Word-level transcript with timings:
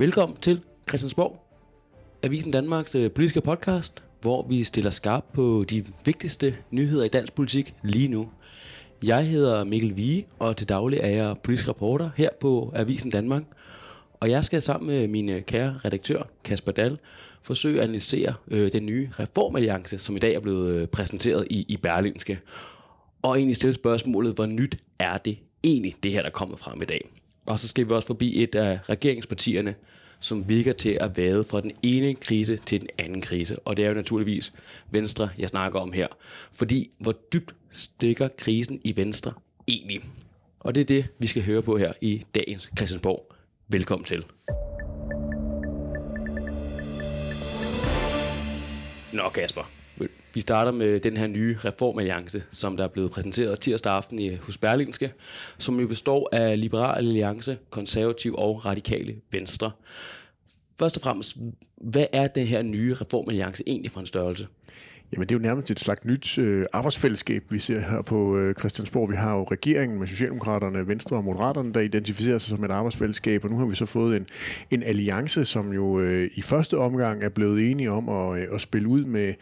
Velkommen 0.00 0.38
til 0.40 0.60
Christiansborg, 0.88 1.44
Avisen 2.22 2.50
Danmarks 2.50 2.94
øh, 2.94 3.10
politiske 3.10 3.40
podcast, 3.40 4.02
hvor 4.20 4.46
vi 4.48 4.64
stiller 4.64 4.90
skarp 4.90 5.24
på 5.32 5.64
de 5.70 5.84
vigtigste 6.04 6.56
nyheder 6.70 7.04
i 7.04 7.08
dansk 7.08 7.34
politik 7.34 7.74
lige 7.82 8.08
nu. 8.08 8.28
Jeg 9.04 9.26
hedder 9.26 9.64
Mikkel 9.64 9.96
Vige, 9.96 10.26
og 10.38 10.56
til 10.56 10.68
daglig 10.68 10.98
er 11.00 11.08
jeg 11.08 11.36
politisk 11.42 11.68
reporter 11.68 12.10
her 12.16 12.28
på 12.40 12.72
Avisen 12.74 13.10
Danmark. 13.10 13.42
Og 14.20 14.30
jeg 14.30 14.44
skal 14.44 14.62
sammen 14.62 14.86
med 14.86 15.08
min 15.08 15.28
øh, 15.28 15.42
kære 15.42 15.80
redaktør, 15.84 16.22
Kasper 16.44 16.72
Dahl, 16.72 16.98
forsøge 17.42 17.78
at 17.78 17.84
analysere 17.84 18.34
øh, 18.50 18.72
den 18.72 18.86
nye 18.86 19.10
reformalliance, 19.18 19.98
som 19.98 20.16
i 20.16 20.18
dag 20.18 20.34
er 20.34 20.40
blevet 20.40 20.74
øh, 20.74 20.86
præsenteret 20.86 21.46
i, 21.50 21.64
i 21.68 21.76
Berlinske. 21.76 22.38
Og 23.22 23.36
egentlig 23.36 23.56
stille 23.56 23.74
spørgsmålet, 23.74 24.34
hvor 24.34 24.46
nyt 24.46 24.76
er 24.98 25.18
det 25.18 25.38
egentlig, 25.64 25.94
det 26.02 26.12
her, 26.12 26.20
der 26.20 26.28
er 26.28 26.32
kommet 26.32 26.58
frem 26.58 26.82
i 26.82 26.84
dag? 26.84 27.10
Og 27.48 27.58
så 27.58 27.68
skal 27.68 27.88
vi 27.88 27.94
også 27.94 28.06
forbi 28.06 28.42
et 28.42 28.54
af 28.54 28.78
regeringspartierne, 28.88 29.74
som 30.20 30.48
virker 30.48 30.72
til 30.72 30.98
at 31.00 31.16
vade 31.16 31.44
fra 31.44 31.60
den 31.60 31.72
ene 31.82 32.14
krise 32.14 32.56
til 32.56 32.80
den 32.80 32.88
anden 32.98 33.20
krise. 33.20 33.58
Og 33.58 33.76
det 33.76 33.84
er 33.84 33.88
jo 33.88 33.94
naturligvis 33.94 34.52
Venstre, 34.90 35.28
jeg 35.38 35.48
snakker 35.48 35.80
om 35.80 35.92
her. 35.92 36.06
Fordi 36.52 36.90
hvor 36.98 37.14
dybt 37.32 37.54
stikker 37.70 38.28
krisen 38.38 38.80
i 38.84 38.96
Venstre 38.96 39.32
egentlig? 39.68 40.00
Og 40.60 40.74
det 40.74 40.80
er 40.80 40.84
det, 40.84 41.06
vi 41.18 41.26
skal 41.26 41.42
høre 41.42 41.62
på 41.62 41.78
her 41.78 41.92
i 42.00 42.22
dagens 42.34 42.70
Christiansborg. 42.76 43.32
Velkommen 43.68 44.04
til. 44.04 44.24
Nå 49.12 49.28
Kasper, 49.28 49.70
vi 50.34 50.40
starter 50.40 50.72
med 50.72 51.00
den 51.00 51.16
her 51.16 51.26
nye 51.26 51.56
reformalliance, 51.64 52.42
som 52.50 52.76
der 52.76 52.84
er 52.84 52.88
blevet 52.88 53.10
præsenteret 53.10 53.60
tirsdag 53.60 53.92
aften 53.92 54.18
i 54.18 54.34
hos 54.34 54.58
Berlingske, 54.58 55.12
som 55.58 55.80
jo 55.80 55.86
består 55.86 56.28
af 56.32 56.60
Liberal 56.60 57.06
Alliance, 57.06 57.58
Konservativ 57.70 58.34
og 58.34 58.64
Radikale 58.66 59.16
Venstre. 59.30 59.70
Først 60.78 60.96
og 60.96 61.02
fremmest, 61.02 61.36
hvad 61.76 62.06
er 62.12 62.26
den 62.26 62.46
her 62.46 62.62
nye 62.62 62.94
reformalliance 62.94 63.64
egentlig 63.66 63.90
for 63.90 64.00
en 64.00 64.06
størrelse? 64.06 64.46
Jamen 65.12 65.28
det 65.28 65.34
er 65.34 65.38
jo 65.38 65.42
nærmest 65.42 65.70
et 65.70 65.80
slags 65.80 66.04
nyt 66.04 66.38
øh, 66.38 66.64
arbejdsfællesskab, 66.72 67.42
vi 67.50 67.58
ser 67.58 67.80
her 67.80 68.02
på 68.02 68.36
øh, 68.36 68.54
Christiansborg. 68.54 69.10
Vi 69.10 69.16
har 69.16 69.34
jo 69.34 69.44
regeringen 69.44 69.98
med 69.98 70.06
Socialdemokraterne, 70.06 70.88
Venstre 70.88 71.16
og 71.16 71.24
Moderaterne, 71.24 71.72
der 71.72 71.80
identificerer 71.80 72.38
sig 72.38 72.50
som 72.50 72.64
et 72.64 72.70
arbejdsfællesskab, 72.70 73.44
og 73.44 73.50
nu 73.50 73.58
har 73.58 73.66
vi 73.66 73.74
så 73.74 73.86
fået 73.86 74.16
en, 74.16 74.26
en 74.70 74.82
alliance, 74.82 75.44
som 75.44 75.72
jo 75.72 76.00
øh, 76.00 76.30
i 76.34 76.42
første 76.42 76.78
omgang 76.78 77.24
er 77.24 77.28
blevet 77.28 77.70
enige 77.70 77.90
om 77.90 78.08
at, 78.08 78.40
øh, 78.40 78.46
at 78.52 78.60
spille 78.60 78.88
ud 78.88 79.04
med, 79.04 79.34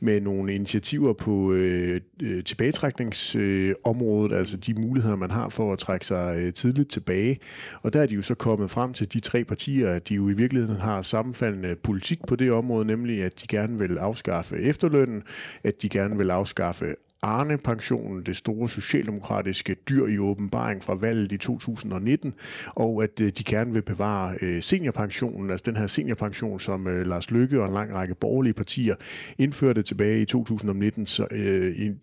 med 0.00 0.20
nogle 0.20 0.54
initiativer 0.54 1.12
på 1.12 1.52
øh, 1.52 2.00
øh 2.22 2.44
tilbagetrækningsområdet, 2.44 4.32
øh, 4.32 4.38
altså 4.38 4.56
de 4.56 4.74
muligheder, 4.74 5.16
man 5.16 5.30
har 5.30 5.48
for 5.48 5.72
at 5.72 5.78
trække 5.78 6.06
sig 6.06 6.38
øh, 6.38 6.52
tidligt 6.52 6.90
tilbage. 6.90 7.38
Og 7.82 7.92
der 7.92 8.02
er 8.02 8.06
de 8.06 8.14
jo 8.14 8.22
så 8.22 8.34
kommet 8.34 8.70
frem 8.70 8.92
til 8.92 9.12
de 9.12 9.20
tre 9.20 9.44
partier, 9.44 9.90
at 9.90 10.08
de 10.08 10.14
jo 10.14 10.28
i 10.28 10.32
virkeligheden 10.32 10.80
har 10.80 11.02
sammenfaldende 11.02 11.76
politik 11.82 12.18
på 12.28 12.36
det 12.36 12.52
område, 12.52 12.84
nemlig 12.84 13.22
at 13.22 13.42
de 13.42 13.46
gerne 13.46 13.78
vil 13.78 13.98
afskaffe 13.98 14.56
efterløn, 14.56 15.05
efterlønnen, 15.06 15.22
at 15.64 15.82
de 15.82 15.88
gerne 15.88 16.16
vil 16.16 16.30
afskaffe 16.30 16.94
Arne-pensionen, 17.22 18.22
det 18.22 18.36
store 18.36 18.68
socialdemokratiske 18.68 19.74
dyr 19.74 20.06
i 20.06 20.18
åbenbaring 20.18 20.82
fra 20.82 20.94
valget 20.94 21.32
i 21.32 21.38
2019, 21.38 22.34
og 22.74 23.02
at 23.02 23.20
øh, 23.20 23.32
de 23.38 23.44
gerne 23.44 23.72
vil 23.72 23.82
bevare 23.82 24.34
øh, 24.42 24.62
seniorpensionen, 24.62 25.50
altså 25.50 25.64
den 25.66 25.76
her 25.76 25.86
seniorpension, 25.86 26.60
som 26.60 26.86
øh, 26.86 27.06
Lars 27.06 27.30
Lykke 27.30 27.60
og 27.60 27.68
en 27.68 27.74
lang 27.74 27.94
række 27.94 28.14
borgerlige 28.14 28.54
partier 28.54 28.94
indførte 29.38 29.82
tilbage 29.82 30.22
i 30.22 30.24
2019, 30.24 31.06
så, 31.06 31.26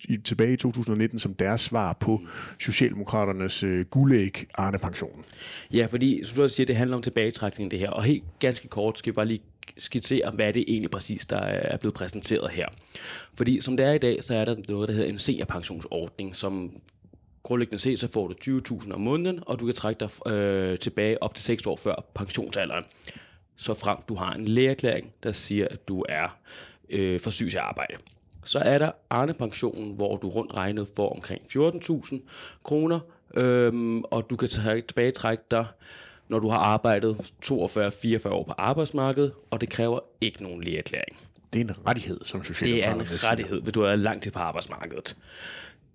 i, 0.09 0.17
tilbage 0.17 0.53
i 0.53 0.57
2019 0.57 1.19
som 1.19 1.33
deres 1.33 1.61
svar 1.61 1.94
på 1.94 2.22
Socialdemokraternes 2.59 3.66
guldæg 3.89 4.45
Arne-pensionen. 4.53 5.23
Ja, 5.73 5.85
fordi 5.85 6.23
som 6.23 6.35
du 6.38 6.47
siger, 6.47 6.66
det 6.66 6.75
handler 6.75 6.97
om 6.97 7.03
tilbagetrækning 7.03 7.72
det 7.72 7.79
her, 7.79 7.89
og 7.89 8.03
helt 8.03 8.23
ganske 8.39 8.67
kort 8.67 9.00
skal 9.00 9.11
vi 9.11 9.16
bare 9.16 9.25
lige 9.25 9.41
skitsere, 9.78 10.31
hvad 10.31 10.53
det 10.53 10.66
egentlig 10.67 10.91
præcis, 10.91 11.25
der 11.25 11.38
er 11.38 11.78
blevet 11.78 11.94
præsenteret 11.94 12.51
her. 12.51 12.67
Fordi 13.34 13.61
som 13.61 13.78
det 13.78 13.85
er 13.85 13.91
i 13.91 13.97
dag, 13.97 14.23
så 14.23 14.35
er 14.35 14.45
der 14.45 14.56
noget, 14.69 14.88
der 14.88 14.94
hedder 14.94 15.09
en 15.09 15.19
seniorpensionsordning, 15.19 16.35
som 16.35 16.81
grundlæggende 17.44 17.81
set, 17.81 18.00
så 18.00 18.07
får 18.07 18.28
du 18.28 18.59
20.000 18.59 18.94
om 18.94 19.01
måneden, 19.01 19.39
og 19.47 19.59
du 19.59 19.66
kan 19.66 19.73
trække 19.73 20.00
dig 20.00 20.31
øh, 20.31 20.79
tilbage 20.79 21.23
op 21.23 21.35
til 21.35 21.44
6 21.44 21.66
år 21.66 21.75
før 21.75 22.06
pensionsalderen. 22.16 22.83
Så 23.56 23.73
frem 23.73 23.97
du 24.09 24.16
har 24.16 24.33
en 24.33 24.47
lægeerklæring, 24.47 25.13
der 25.23 25.31
siger, 25.31 25.67
at 25.72 25.88
du 25.88 26.06
er 26.09 26.38
øh, 26.89 27.19
for 27.19 27.29
syg 27.29 27.50
til 27.50 27.57
at 27.57 27.63
arbejde. 27.63 27.94
Så 28.44 28.59
er 28.59 28.78
der 28.78 28.91
Arne-pensionen, 29.09 29.95
hvor 29.95 30.17
du 30.17 30.29
rundt 30.29 30.53
regnet 30.53 30.88
får 30.95 31.16
omkring 31.16 31.41
14.000 31.41 32.19
kroner, 32.63 33.00
øh, 33.33 34.01
og 34.12 34.29
du 34.29 34.35
kan 34.35 34.47
tilbage 34.47 35.12
trække 35.12 35.44
dig 35.51 35.66
når 36.33 36.39
du 36.39 36.49
har 36.49 36.57
arbejdet 36.57 37.17
42-44 37.45 38.29
år 38.29 38.44
på 38.44 38.53
arbejdsmarkedet, 38.57 39.31
og 39.51 39.61
det 39.61 39.69
kræver 39.69 39.99
ikke 40.21 40.44
nogen 40.44 40.63
lægeerklæring. 40.63 41.17
Det 41.53 41.61
er 41.61 41.66
en 41.66 41.88
rettighed, 41.88 42.19
som 42.23 42.44
Socialdemokraterne 42.44 43.03
Det 43.03 43.09
er 43.09 43.27
en 43.27 43.31
rettighed, 43.31 43.61
hvis 43.61 43.73
du 43.73 43.81
er 43.81 43.95
langt 43.95 44.23
til 44.23 44.31
på 44.31 44.39
arbejdsmarkedet. 44.39 45.16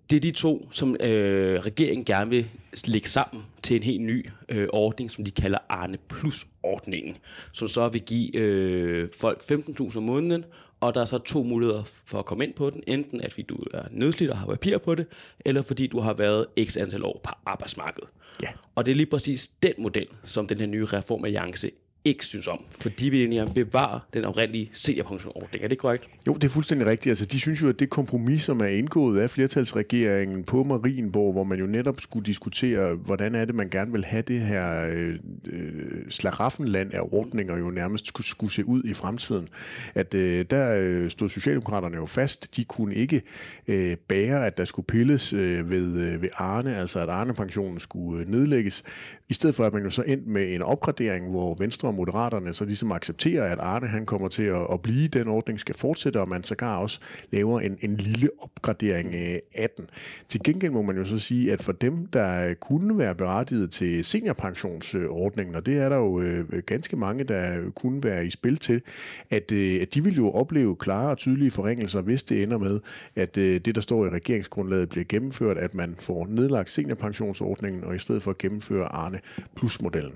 Det 0.09 0.15
er 0.15 0.19
de 0.19 0.31
to, 0.31 0.67
som 0.71 0.95
øh, 0.99 1.59
regeringen 1.59 2.05
gerne 2.05 2.29
vil 2.29 2.45
lægge 2.85 3.09
sammen 3.09 3.43
til 3.63 3.75
en 3.75 3.83
helt 3.83 4.01
ny 4.01 4.29
øh, 4.49 4.67
ordning, 4.73 5.11
som 5.11 5.23
de 5.23 5.31
kalder 5.31 5.57
Arne 5.69 5.97
Plus-ordningen, 6.09 7.17
som 7.51 7.67
så 7.67 7.87
vil 7.87 8.01
give 8.01 8.35
øh, 8.35 9.09
folk 9.19 9.41
15.000 9.41 9.97
om 9.97 10.03
måneden, 10.03 10.45
og 10.79 10.95
der 10.95 11.01
er 11.01 11.05
så 11.05 11.17
to 11.17 11.43
muligheder 11.43 11.83
for 11.83 12.19
at 12.19 12.25
komme 12.25 12.43
ind 12.43 12.53
på 12.53 12.69
den. 12.69 12.83
Enten 12.87 13.21
at 13.21 13.33
fordi 13.33 13.43
du 13.43 13.57
er 13.73 13.83
nedslidt 13.91 14.31
og 14.31 14.37
har 14.37 14.45
papir 14.45 14.77
på 14.77 14.95
det, 14.95 15.05
eller 15.45 15.61
fordi 15.61 15.87
du 15.87 15.99
har 15.99 16.13
været 16.13 16.45
x 16.65 16.77
antal 16.77 17.05
år 17.05 17.19
på 17.23 17.29
arbejdsmarkedet. 17.45 18.09
Ja. 18.43 18.47
Og 18.75 18.85
det 18.85 18.91
er 18.91 18.95
lige 18.95 19.05
præcis 19.05 19.47
den 19.47 19.73
model, 19.77 20.07
som 20.23 20.47
den 20.47 20.57
her 20.57 20.67
nye 20.67 20.85
reformalliance 20.85 21.71
ikke 22.05 22.25
synes 22.25 22.47
om, 22.47 22.63
for 22.81 22.89
de 22.89 23.09
vil 23.09 23.19
egentlig 23.19 23.53
bevare 23.53 23.99
den 24.13 24.25
oprindelige 24.25 24.69
seniorpensionordning. 24.73 25.63
Er 25.63 25.67
det 25.67 25.77
korrekt? 25.77 26.09
Jo, 26.27 26.33
det 26.33 26.43
er 26.43 26.49
fuldstændig 26.49 26.87
rigtigt. 26.87 27.11
Altså, 27.11 27.25
de 27.25 27.39
synes 27.39 27.61
jo, 27.61 27.69
at 27.69 27.79
det 27.79 27.89
kompromis, 27.89 28.41
som 28.41 28.59
er 28.59 28.65
indgået 28.65 29.19
af 29.19 29.29
flertalsregeringen 29.29 30.43
på 30.43 30.63
Marienborg, 30.63 31.33
hvor 31.33 31.43
man 31.43 31.59
jo 31.59 31.65
netop 31.65 32.01
skulle 32.01 32.25
diskutere, 32.25 32.95
hvordan 32.95 33.35
er 33.35 33.45
det, 33.45 33.55
man 33.55 33.69
gerne 33.69 33.91
vil 33.91 34.05
have 34.05 34.21
det 34.21 34.41
her 34.41 34.89
øh, 34.89 35.15
øh, 35.45 35.81
slaraffenland 36.09 36.93
af 36.93 37.01
ordninger 37.11 37.57
jo 37.57 37.69
nærmest 37.69 38.07
skulle, 38.07 38.27
skulle 38.27 38.53
se 38.53 38.65
ud 38.65 38.83
i 38.83 38.93
fremtiden. 38.93 39.47
At 39.95 40.13
øh, 40.13 40.45
der 40.49 40.79
øh, 40.81 41.09
stod 41.09 41.29
Socialdemokraterne 41.29 41.95
jo 41.95 42.05
fast. 42.05 42.55
De 42.55 42.63
kunne 42.63 42.95
ikke 42.95 43.21
øh, 43.67 43.97
bære, 44.07 44.45
at 44.45 44.57
der 44.57 44.65
skulle 44.65 44.85
pilles 44.85 45.33
øh, 45.33 45.71
ved, 45.71 45.95
øh, 45.95 46.21
ved 46.21 46.29
Arne, 46.33 46.75
altså 46.75 46.99
at 46.99 47.09
Arne-pensionen 47.09 47.79
skulle 47.79 48.21
øh, 48.21 48.29
nedlægges. 48.29 48.83
I 49.29 49.33
stedet 49.33 49.55
for, 49.55 49.65
at 49.65 49.73
man 49.73 49.83
jo 49.83 49.89
så 49.89 50.03
endte 50.07 50.29
med 50.29 50.55
en 50.55 50.61
opgradering, 50.61 51.29
hvor 51.29 51.55
Venstre 51.59 51.88
og 51.89 51.95
Moderaterne 51.95 52.53
så 52.53 52.65
ligesom 52.65 52.91
accepterer, 52.91 53.43
at 53.43 53.59
Arne 53.59 53.87
han 53.87 54.05
kommer 54.05 54.27
til 54.27 54.43
at, 54.43 54.67
at 54.73 54.81
blive, 54.81 55.07
den 55.07 55.27
ordning 55.27 55.59
skal 55.59 55.75
fortsætte, 55.75 56.21
og 56.21 56.29
man 56.29 56.43
sågar 56.43 56.77
også 56.77 56.99
laver 57.31 57.59
en, 57.59 57.77
en 57.81 57.95
lille 57.95 58.29
opgradering 58.39 59.15
øh, 59.15 59.39
af 59.55 59.69
den. 59.77 59.85
Til 60.27 60.43
gengæld 60.43 60.71
må 60.71 60.81
man 60.81 60.97
jo 60.97 61.05
så 61.05 61.19
sige, 61.19 61.51
at 61.51 61.61
for 61.61 61.71
dem, 61.71 62.05
der 62.05 62.53
kunne 62.53 62.97
være 62.97 63.15
berettiget 63.15 63.71
til 63.71 64.05
seniorpensionsordningen, 64.05 65.55
og 65.55 65.65
det 65.65 65.77
er 65.77 65.89
der 65.89 65.97
jo 65.97 66.21
øh, 66.21 66.63
ganske 66.65 66.97
mange, 66.97 67.23
der 67.23 67.71
kunne 67.75 68.03
være 68.03 68.25
i 68.25 68.29
spil 68.29 68.57
til, 68.57 68.81
at, 69.29 69.51
øh, 69.51 69.81
at 69.81 69.93
de 69.93 70.03
vil 70.03 70.15
jo 70.15 70.31
opleve 70.31 70.75
klare 70.75 71.11
og 71.11 71.17
tydelige 71.17 71.51
forringelser, 71.51 72.01
hvis 72.01 72.23
det 72.23 72.43
ender 72.43 72.57
med, 72.57 72.79
at 73.15 73.35
det, 73.35 73.75
der 73.75 73.81
står 73.81 74.05
i 74.05 74.09
regeringsgrundlaget, 74.09 74.89
bliver 74.89 75.05
gennemført, 75.09 75.57
at 75.57 75.75
man 75.75 75.95
får 75.99 76.27
nedlagt 76.29 76.71
seniorpensionsordningen, 76.71 77.83
og 77.83 77.95
i 77.95 77.99
stedet 77.99 78.23
for 78.23 78.31
at 78.31 78.37
gennemføre 78.37 78.85
Arne 78.85 79.19
Plus-modellen. 79.55 80.13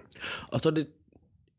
Og 0.48 0.60
så 0.60 0.70
er 0.70 0.74
det 0.74 0.88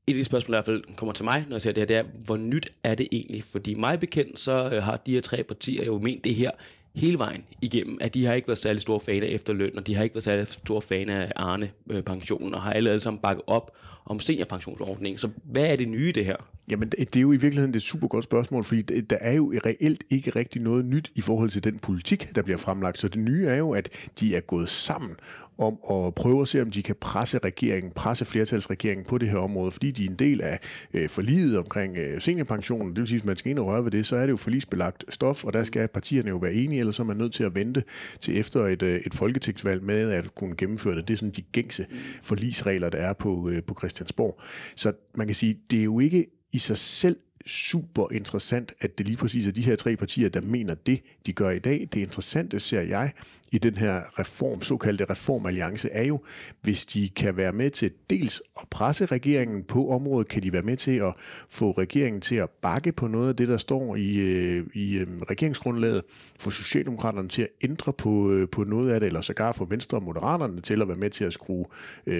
et 0.06 0.12
af 0.12 0.18
de 0.18 0.24
spørgsmål, 0.24 0.52
der 0.52 0.60
i 0.60 0.64
hvert 0.64 0.74
fald 0.74 0.96
kommer 0.96 1.12
til 1.12 1.24
mig, 1.24 1.44
når 1.48 1.56
jeg 1.56 1.62
ser 1.62 1.72
det 1.72 1.80
her, 1.80 1.86
det 1.86 1.96
er, 1.96 2.04
hvor 2.24 2.36
nyt 2.36 2.72
er 2.82 2.94
det 2.94 3.08
egentlig? 3.12 3.42
Fordi 3.42 3.74
mig 3.74 4.00
bekendt, 4.00 4.40
så 4.40 4.70
øh, 4.72 4.82
har 4.82 4.96
de 4.96 5.12
her 5.12 5.20
tre 5.20 5.42
partier 5.42 5.84
jo 5.84 5.98
ment 5.98 6.24
det 6.24 6.34
her 6.34 6.50
hele 6.94 7.18
vejen 7.18 7.44
igennem, 7.60 7.98
at 8.00 8.14
de 8.14 8.26
har 8.26 8.34
ikke 8.34 8.48
været 8.48 8.58
særlig 8.58 8.80
store 8.80 9.00
faner 9.00 9.26
efter 9.26 9.52
løn, 9.52 9.76
og 9.76 9.86
de 9.86 9.94
har 9.94 10.02
ikke 10.02 10.14
været 10.14 10.24
særlig 10.24 10.46
store 10.48 10.82
faner 10.82 11.20
af 11.20 11.32
Arne-pensionen, 11.36 12.48
øh, 12.48 12.56
og 12.56 12.62
har 12.62 12.72
alle, 12.72 12.90
alle 12.90 13.00
sammen 13.00 13.20
bakket 13.20 13.42
op 13.46 13.76
om 14.06 14.20
seniorpensionsordningen. 14.20 15.18
Så 15.18 15.28
hvad 15.44 15.72
er 15.72 15.76
det 15.76 15.88
nye 15.88 16.12
det 16.12 16.24
her? 16.24 16.36
Jamen, 16.70 16.88
det 16.88 17.16
er 17.16 17.20
jo 17.20 17.32
i 17.32 17.36
virkeligheden 17.36 17.74
et 17.74 17.82
super 17.82 18.08
godt 18.08 18.24
spørgsmål, 18.24 18.64
fordi 18.64 19.00
der 19.00 19.16
er 19.20 19.32
jo 19.32 19.52
reelt 19.66 20.04
ikke 20.10 20.30
rigtig 20.30 20.62
noget 20.62 20.84
nyt 20.84 21.12
i 21.14 21.20
forhold 21.20 21.50
til 21.50 21.64
den 21.64 21.78
politik, 21.78 22.28
der 22.34 22.42
bliver 22.42 22.58
fremlagt. 22.58 22.98
Så 22.98 23.08
det 23.08 23.22
nye 23.22 23.46
er 23.46 23.56
jo, 23.56 23.70
at 23.70 23.88
de 24.20 24.36
er 24.36 24.40
gået 24.40 24.68
sammen 24.68 25.10
om 25.58 25.78
at 25.90 26.14
prøve 26.14 26.42
at 26.42 26.48
se, 26.48 26.62
om 26.62 26.70
de 26.70 26.82
kan 26.82 26.96
presse 27.00 27.38
regeringen, 27.38 27.92
presse 27.92 28.24
flertalsregeringen 28.24 29.06
på 29.06 29.18
det 29.18 29.28
her 29.28 29.38
område, 29.38 29.70
fordi 29.70 29.90
de 29.90 30.04
er 30.04 30.08
en 30.08 30.16
del 30.16 30.42
af 30.42 30.58
øh, 30.94 31.08
forliget 31.08 31.58
omkring 31.58 31.96
øh, 31.96 32.20
seniorpensionen. 32.20 32.88
Det 32.88 32.98
vil 32.98 33.06
sige, 33.06 33.16
at 33.16 33.20
hvis 33.20 33.26
man 33.26 33.36
skal 33.36 33.50
ind 33.50 33.58
og 33.58 33.66
røre 33.66 33.84
ved 33.84 33.90
det, 33.90 34.06
så 34.06 34.16
er 34.16 34.20
det 34.20 34.30
jo 34.30 34.36
forlisbelagt 34.36 35.04
stof, 35.08 35.44
og 35.44 35.52
der 35.52 35.64
skal 35.64 35.88
partierne 35.88 36.28
jo 36.28 36.36
være 36.36 36.52
enige, 36.52 36.80
ellers 36.80 36.98
er 36.98 37.04
man 37.04 37.16
nødt 37.16 37.32
til 37.32 37.44
at 37.44 37.54
vente 37.54 37.82
til 38.20 38.38
efter 38.38 38.66
et, 38.66 38.82
øh, 38.82 39.00
et 39.06 39.14
folketingsvalg 39.14 39.82
med 39.82 40.10
at 40.10 40.34
kunne 40.34 40.56
gennemføre 40.56 40.96
det. 40.96 41.08
Det 41.08 41.14
er 41.14 41.18
sådan 41.18 41.32
de 41.32 41.42
gængse 41.42 41.86
forlisregler, 42.22 42.90
der 42.90 42.98
er 42.98 43.12
på, 43.12 43.50
øh, 43.50 43.62
på 43.62 43.74
Christiansborg. 43.78 44.40
Så 44.76 44.92
man 45.14 45.26
kan 45.26 45.34
sige, 45.34 45.58
det 45.70 45.78
er 45.78 45.84
jo 45.84 46.00
ikke 46.00 46.26
i 46.52 46.58
sig 46.58 46.78
selv 46.78 47.16
super 47.46 48.12
interessant, 48.12 48.72
at 48.80 48.98
det 48.98 49.06
lige 49.06 49.16
præcis 49.16 49.46
er 49.46 49.52
de 49.52 49.62
her 49.62 49.76
tre 49.76 49.96
partier, 49.96 50.28
der 50.28 50.40
mener 50.40 50.74
det, 50.74 51.00
de 51.26 51.32
gør 51.32 51.50
i 51.50 51.58
dag. 51.58 51.88
Det 51.92 52.00
interessante, 52.00 52.60
ser 52.60 52.80
jeg, 52.80 53.12
i 53.54 53.58
den 53.58 53.74
her 53.74 54.02
reform, 54.18 54.62
såkaldte 54.62 55.04
reformalliance, 55.10 55.90
er 55.90 56.04
jo, 56.04 56.20
hvis 56.62 56.86
de 56.86 57.08
kan 57.08 57.36
være 57.36 57.52
med 57.52 57.70
til 57.70 57.90
dels 58.10 58.42
at 58.60 58.68
presse 58.70 59.06
regeringen 59.06 59.64
på 59.64 59.90
området, 59.90 60.28
kan 60.28 60.42
de 60.42 60.52
være 60.52 60.62
med 60.62 60.76
til 60.76 60.96
at 60.96 61.14
få 61.50 61.70
regeringen 61.70 62.20
til 62.20 62.36
at 62.36 62.50
bakke 62.50 62.92
på 62.92 63.06
noget 63.06 63.28
af 63.28 63.36
det, 63.36 63.48
der 63.48 63.56
står 63.56 63.96
i, 63.96 64.16
øh, 64.16 64.66
i 64.74 64.96
øh, 64.96 65.06
regeringsgrundlaget, 65.30 66.02
få 66.38 66.50
Socialdemokraterne 66.50 67.28
til 67.28 67.42
at 67.42 67.48
ændre 67.64 67.92
på, 67.92 68.30
øh, 68.30 68.48
på 68.48 68.64
noget 68.64 68.90
af 68.90 69.00
det, 69.00 69.06
eller 69.06 69.20
sågar 69.20 69.52
få 69.52 69.64
Venstre 69.64 69.98
og 69.98 70.02
Moderaterne 70.02 70.60
til 70.60 70.82
at 70.82 70.88
være 70.88 70.96
med 70.96 71.10
til 71.10 71.24
at 71.24 71.32
skrue 71.32 71.64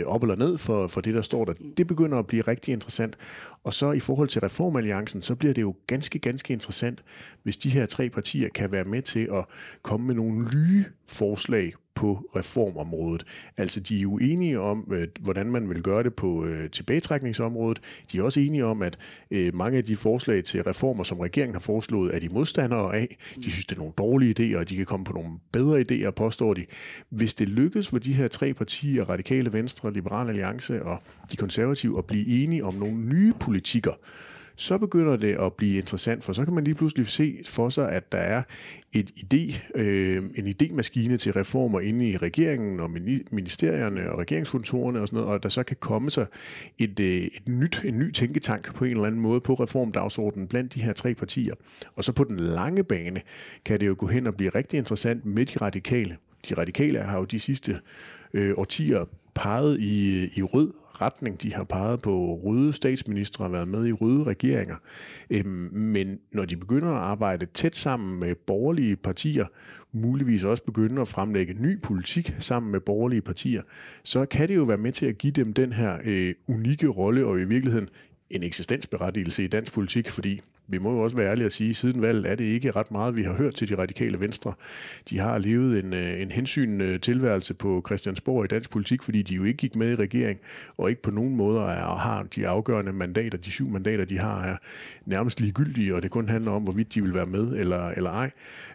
op 0.07 0.23
eller 0.23 0.37
ned 0.37 0.59
for, 0.59 0.87
for 0.87 1.01
det, 1.01 1.15
der 1.15 1.23
står 1.23 1.45
der. 1.45 1.53
Det 1.77 1.87
begynder 1.87 2.19
at 2.19 2.27
blive 2.27 2.43
rigtig 2.43 2.73
interessant. 2.73 3.17
Og 3.65 3.75
så 3.75 3.93
i 3.93 4.01
forhold 4.01 4.29
til 4.29 4.41
reformalliancen, 4.41 5.23
så 5.23 5.35
bliver 5.35 5.55
det 5.55 5.63
jo 5.63 5.75
ganske, 5.87 6.19
ganske 6.19 6.53
interessant, 6.53 7.05
hvis 7.43 7.57
de 7.57 7.71
her 7.71 7.87
tre 7.87 8.11
partier 8.11 8.49
kan 8.49 8.73
være 8.73 8.85
med 8.85 9.03
til 9.03 9.29
at 9.33 9.45
komme 9.83 10.07
med 10.07 10.15
nogle 10.15 10.49
nye 10.55 10.85
forslag 11.25 11.73
på 11.95 12.31
reformområdet. 12.37 13.25
Altså, 13.57 13.81
de 13.81 13.97
er 13.97 14.01
jo 14.01 14.17
enige 14.17 14.61
om, 14.61 14.93
øh, 14.93 15.09
hvordan 15.21 15.47
man 15.47 15.69
vil 15.69 15.83
gøre 15.83 16.03
det 16.03 16.15
på 16.15 16.45
øh, 16.45 16.71
tilbagetrækningsområdet. 16.71 17.81
De 18.13 18.19
er 18.19 18.23
også 18.23 18.41
enige 18.41 18.65
om, 18.65 18.83
at 18.83 18.99
øh, 19.31 19.55
mange 19.55 19.79
af 19.79 19.85
de 19.85 19.97
forslag 19.97 20.45
til 20.45 20.63
reformer, 20.63 21.05
som 21.05 21.21
regeringen 21.21 21.55
har 21.55 21.61
foreslået, 21.61 22.15
er 22.15 22.19
de 22.19 22.29
modstandere 22.29 22.97
af. 22.97 23.17
De 23.37 23.51
synes, 23.51 23.67
det 23.67 23.75
er 23.75 23.79
nogle 23.79 23.93
dårlige 23.99 24.35
idéer, 24.39 24.59
og 24.59 24.69
de 24.71 24.77
kan 24.77 24.87
komme 24.87 25.05
på 25.05 25.13
nogle 25.13 25.31
bedre 25.53 25.85
idéer, 25.91 26.11
påstår 26.11 26.55
de. 26.55 26.65
Hvis 27.09 27.35
det 27.35 27.49
lykkes 27.49 27.89
for 27.89 27.99
de 27.99 28.13
her 28.13 28.29
tre 28.29 28.55
partier, 28.55 29.05
Radikale 29.05 29.53
Venstre, 29.53 29.93
Liberal 29.93 30.29
Alliance 30.29 30.83
og 30.83 31.03
de 31.33 31.37
konservative, 31.37 31.99
at 31.99 32.05
blive 32.05 32.27
enige 32.45 32.65
om 32.65 32.75
nogle 32.75 32.97
nye 32.97 33.33
politikker, 33.41 33.93
så 34.57 34.79
begynder 34.79 35.17
det 35.17 35.37
at 35.41 35.53
blive 35.53 35.79
interessant, 35.79 36.25
for 36.25 36.33
så 36.33 36.45
kan 36.45 36.55
man 36.55 36.65
lige 36.65 36.75
pludselig 36.75 37.07
se 37.07 37.41
for 37.47 37.69
sig, 37.69 37.93
at 37.93 38.13
der 38.13 38.19
er 38.19 38.43
et 38.93 39.11
idé, 39.11 39.61
øh, 39.75 40.23
en 40.35 40.47
idémaskine 40.47 41.17
til 41.17 41.33
reformer 41.33 41.81
inde 41.81 42.11
i 42.11 42.17
regeringen 42.17 42.81
og 42.81 42.91
ministerierne 43.31 44.13
og 44.13 44.19
regeringskontorerne 44.19 45.01
og 45.01 45.09
sådan 45.09 45.17
noget, 45.17 45.35
og 45.35 45.43
der 45.43 45.49
så 45.49 45.63
kan 45.63 45.77
komme 45.81 46.11
sig 46.11 46.27
et, 46.79 47.01
øh, 47.01 47.07
et 47.07 47.49
nyt, 47.49 47.83
en 47.85 47.99
ny 47.99 48.13
tænketank 48.13 48.75
på 48.75 48.85
en 48.85 48.91
eller 48.91 49.05
anden 49.05 49.21
måde 49.21 49.41
på 49.41 49.55
reformdagsordenen 49.55 50.49
blandt 50.49 50.75
de 50.75 50.83
her 50.83 50.93
tre 50.93 51.15
partier. 51.15 51.55
Og 51.97 52.05
så 52.05 52.13
på 52.13 52.25
den 52.25 52.37
lange 52.41 52.85
bane 52.85 53.21
kan 53.65 53.81
det 53.81 53.87
jo 53.87 53.95
gå 53.99 54.07
hen 54.07 54.27
og 54.27 54.35
blive 54.35 54.51
rigtig 54.51 54.79
interessant 54.79 55.25
med 55.25 55.47
de 55.47 55.59
radikale. 55.59 56.17
De 56.49 56.55
radikale 56.55 56.99
har 56.99 57.19
jo 57.19 57.25
de 57.25 57.41
sidste 57.41 57.81
øh, 58.35 58.55
årtier 58.57 59.05
peget 59.35 59.81
i, 59.81 60.25
i 60.39 60.43
rød 60.43 60.73
retning. 61.01 61.43
De 61.43 61.55
har 61.55 61.65
peget 61.65 62.03
på 62.03 62.35
røde 62.45 62.73
statsministre 62.73 63.45
og 63.45 63.53
været 63.53 63.69
med 63.69 63.87
i 63.87 63.93
røde 63.93 64.25
regeringer. 64.25 64.77
Øhm, 65.31 65.71
men 65.73 66.19
når 66.33 66.45
de 66.45 66.57
begynder 66.57 66.91
at 66.91 67.01
arbejde 67.01 67.47
tæt 67.47 67.77
sammen 67.77 68.21
med 68.21 68.35
borgerlige 68.35 68.97
partier, 68.97 69.47
muligvis 69.93 70.45
også 70.45 70.63
begynder 70.63 71.03
at 71.03 71.09
fremlægge 71.09 71.55
ny 71.55 71.81
politik 71.83 72.35
sammen 72.39 72.73
med 72.73 72.81
borgerlige 72.81 73.23
partier, 73.23 73.63
så 74.05 74.27
kan 74.27 74.49
det 74.49 74.57
jo 74.57 74.63
være 74.63 74.79
med 74.79 74.93
til 74.93 75.07
at 75.07 75.19
give 75.19 75.33
dem 75.33 75.53
den 75.53 75.73
her 75.73 75.99
øh, 76.05 76.35
unikke 76.49 76.89
rolle 76.89 77.27
og 77.27 77.41
i 77.41 77.45
virkeligheden 77.45 77.89
en 78.31 78.43
eksistensberettigelse 78.43 79.45
i 79.45 79.47
dansk 79.47 79.73
politik, 79.73 80.11
fordi 80.11 80.41
vi 80.69 80.79
må 80.79 80.93
jo 80.93 81.01
også 81.01 81.17
være 81.17 81.31
ærlige 81.31 81.47
at 81.47 81.53
sige, 81.53 81.71
at 81.71 81.77
siden 81.77 82.03
valget 82.03 82.31
er 82.31 82.35
det 82.35 82.45
ikke 82.45 82.71
ret 82.71 82.91
meget, 82.91 83.17
vi 83.17 83.23
har 83.23 83.35
hørt 83.35 83.55
til 83.55 83.69
de 83.69 83.79
radikale 83.79 84.21
venstre. 84.21 84.53
De 85.11 85.19
har 85.19 85.39
levet 85.39 85.85
en, 85.85 85.93
øh, 85.93 86.23
en 86.23 86.31
hensyn 86.31 87.01
tilværelse 87.01 87.55
på 87.55 87.83
Christiansborg 87.87 88.45
i 88.45 88.49
dansk 88.49 88.71
politik, 88.71 89.03
fordi 89.03 89.23
de 89.23 89.35
jo 89.35 89.45
ikke 89.45 89.57
gik 89.57 89.77
med 89.77 89.93
i 89.93 89.95
regering, 89.95 90.39
og 90.79 90.91
ikke 90.91 91.03
på 91.03 91.11
nogen 91.11 91.37
måder 91.37 91.63
er, 91.63 91.97
har 91.97 92.23
de 92.23 92.49
afgørende 92.49 92.93
mandater, 92.93 93.39
de 93.39 93.51
syv 93.51 93.69
mandater, 93.69 94.05
de 94.05 94.19
har, 94.19 94.45
er 94.45 94.57
nærmest 95.07 95.41
ligegyldige, 95.41 95.95
og 95.95 96.03
det 96.03 96.11
kun 96.11 96.29
handler 96.29 96.53
om, 96.53 96.63
hvorvidt 96.63 96.95
de 96.95 97.03
vil 97.03 97.15
være 97.15 97.27
med 97.27 97.53
eller, 97.53 97.89
eller 97.89 98.11
ej. 98.11 98.31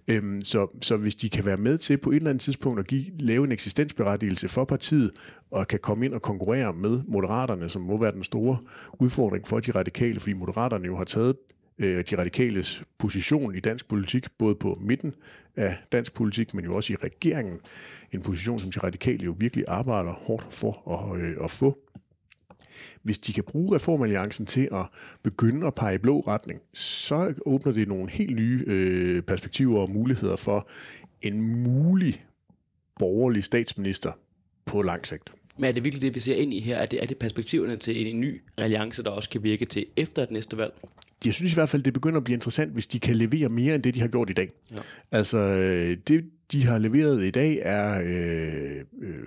Øhm, 0.07 0.42
så, 0.42 0.68
så 0.81 0.97
hvis 0.97 1.15
de 1.15 1.30
kan 1.30 1.45
være 1.45 1.57
med 1.57 1.77
til 1.77 1.97
på 1.97 2.12
et 2.12 2.15
eller 2.15 2.30
andet 2.30 2.42
tidspunkt 2.42 2.80
at 2.80 2.88
give, 2.88 3.06
lave 3.19 3.44
en 3.44 3.51
eksistensberettigelse 3.51 4.47
for 4.47 4.65
partiet, 4.65 5.12
og 5.51 5.68
kan 5.68 5.80
komme 5.80 6.06
ind 6.06 6.13
og 6.13 6.21
konkurrere 6.21 6.74
med 6.74 7.01
moderaterne, 7.07 7.69
som 7.69 7.81
må 7.81 7.97
være 7.97 8.12
den 8.12 8.24
store 8.24 8.57
udfordring 9.00 9.47
for 9.47 9.59
de 9.59 9.71
radikale, 9.71 10.19
fordi 10.19 10.33
moderaterne 10.33 10.85
jo 10.85 10.97
har 10.97 11.03
taget 11.03 11.35
øh, 11.80 12.04
de 12.10 12.18
radikales 12.18 12.84
position 12.98 13.56
i 13.56 13.60
dansk 13.60 13.88
politik, 13.88 14.26
både 14.38 14.56
på 14.56 14.78
midten 14.81 15.14
af 15.56 15.78
dansk 15.92 16.14
politik, 16.14 16.54
men 16.54 16.66
jo 16.66 16.76
også 16.76 16.94
i 16.94 16.96
regeringen. 16.96 17.60
En 18.12 18.22
position, 18.22 18.60
som 18.60 18.72
de 18.72 18.80
radikale 18.80 19.26
jo 19.26 19.36
virkelig 19.40 19.66
arbejder 19.68 20.12
hårdt 20.12 20.54
for 20.54 20.92
at, 20.92 21.22
øh, 21.22 21.44
at 21.44 21.52
få. 21.52 21.80
Hvis 23.04 23.18
de 23.18 23.34
kan 23.34 23.44
bruge 23.44 23.76
reformalliancen 23.76 24.46
til 24.46 24.70
at 24.72 24.88
begynde 25.24 25.68
at 25.68 25.76
pege 25.76 25.96
i 25.96 25.98
blå 25.98 26.20
retning, 26.20 26.62
så 26.74 27.34
åbner 27.46 27.74
det 27.74 27.88
nogle 27.88 28.10
helt 28.10 28.36
nye 28.36 28.64
øh, 28.68 29.22
perspektiver 29.22 29.80
og 29.80 29.90
muligheder 29.90 30.36
for 30.36 30.70
en 31.22 31.64
mulig 31.64 32.24
borgerlig 33.00 33.44
statsminister 33.44 34.12
på 34.66 34.81
lang 34.81 35.08
sigt. 35.08 35.34
Men 35.58 35.68
er 35.68 35.72
det 35.72 35.84
virkelig 35.84 36.02
det, 36.02 36.16
vi 36.16 36.20
ser 36.20 36.36
ind 36.36 36.54
i 36.54 36.60
her? 36.60 36.78
Er 36.78 36.86
det, 36.86 37.04
er 37.04 37.06
det 37.06 37.18
perspektiverne 37.18 37.78
til 37.78 38.08
en 38.08 38.20
ny 38.20 38.42
alliance, 38.58 39.04
der 39.04 39.10
også 39.10 39.30
kan 39.30 39.44
virke 39.44 39.66
til 39.66 39.86
efter 39.96 40.24
et 40.24 40.31
næste 40.31 40.58
valg? 40.58 40.74
Jeg 41.25 41.33
synes 41.33 41.51
i 41.51 41.56
hvert 41.56 41.69
fald, 41.69 41.83
det 41.83 41.94
begynder 41.94 42.18
at 42.18 42.24
blive 42.24 42.33
interessant, 42.33 42.74
hvis 42.74 42.88
de 42.88 43.00
kan 43.00 43.16
levere 43.16 43.50
mere 43.50 43.75
end 43.75 43.83
det, 43.83 43.95
de 43.95 44.01
har 44.01 44.07
gjort 44.07 44.30
i 44.30 44.33
dag. 44.33 44.51
Ja. 44.71 44.77
Altså, 45.12 45.38
øh, 45.38 45.98
det, 46.07 46.25
de 46.51 46.66
har 46.66 46.77
leveret 46.77 47.24
i 47.24 47.31
dag, 47.31 47.60
er 47.62 48.01
øh, 48.01 48.83
øh, 49.01 49.24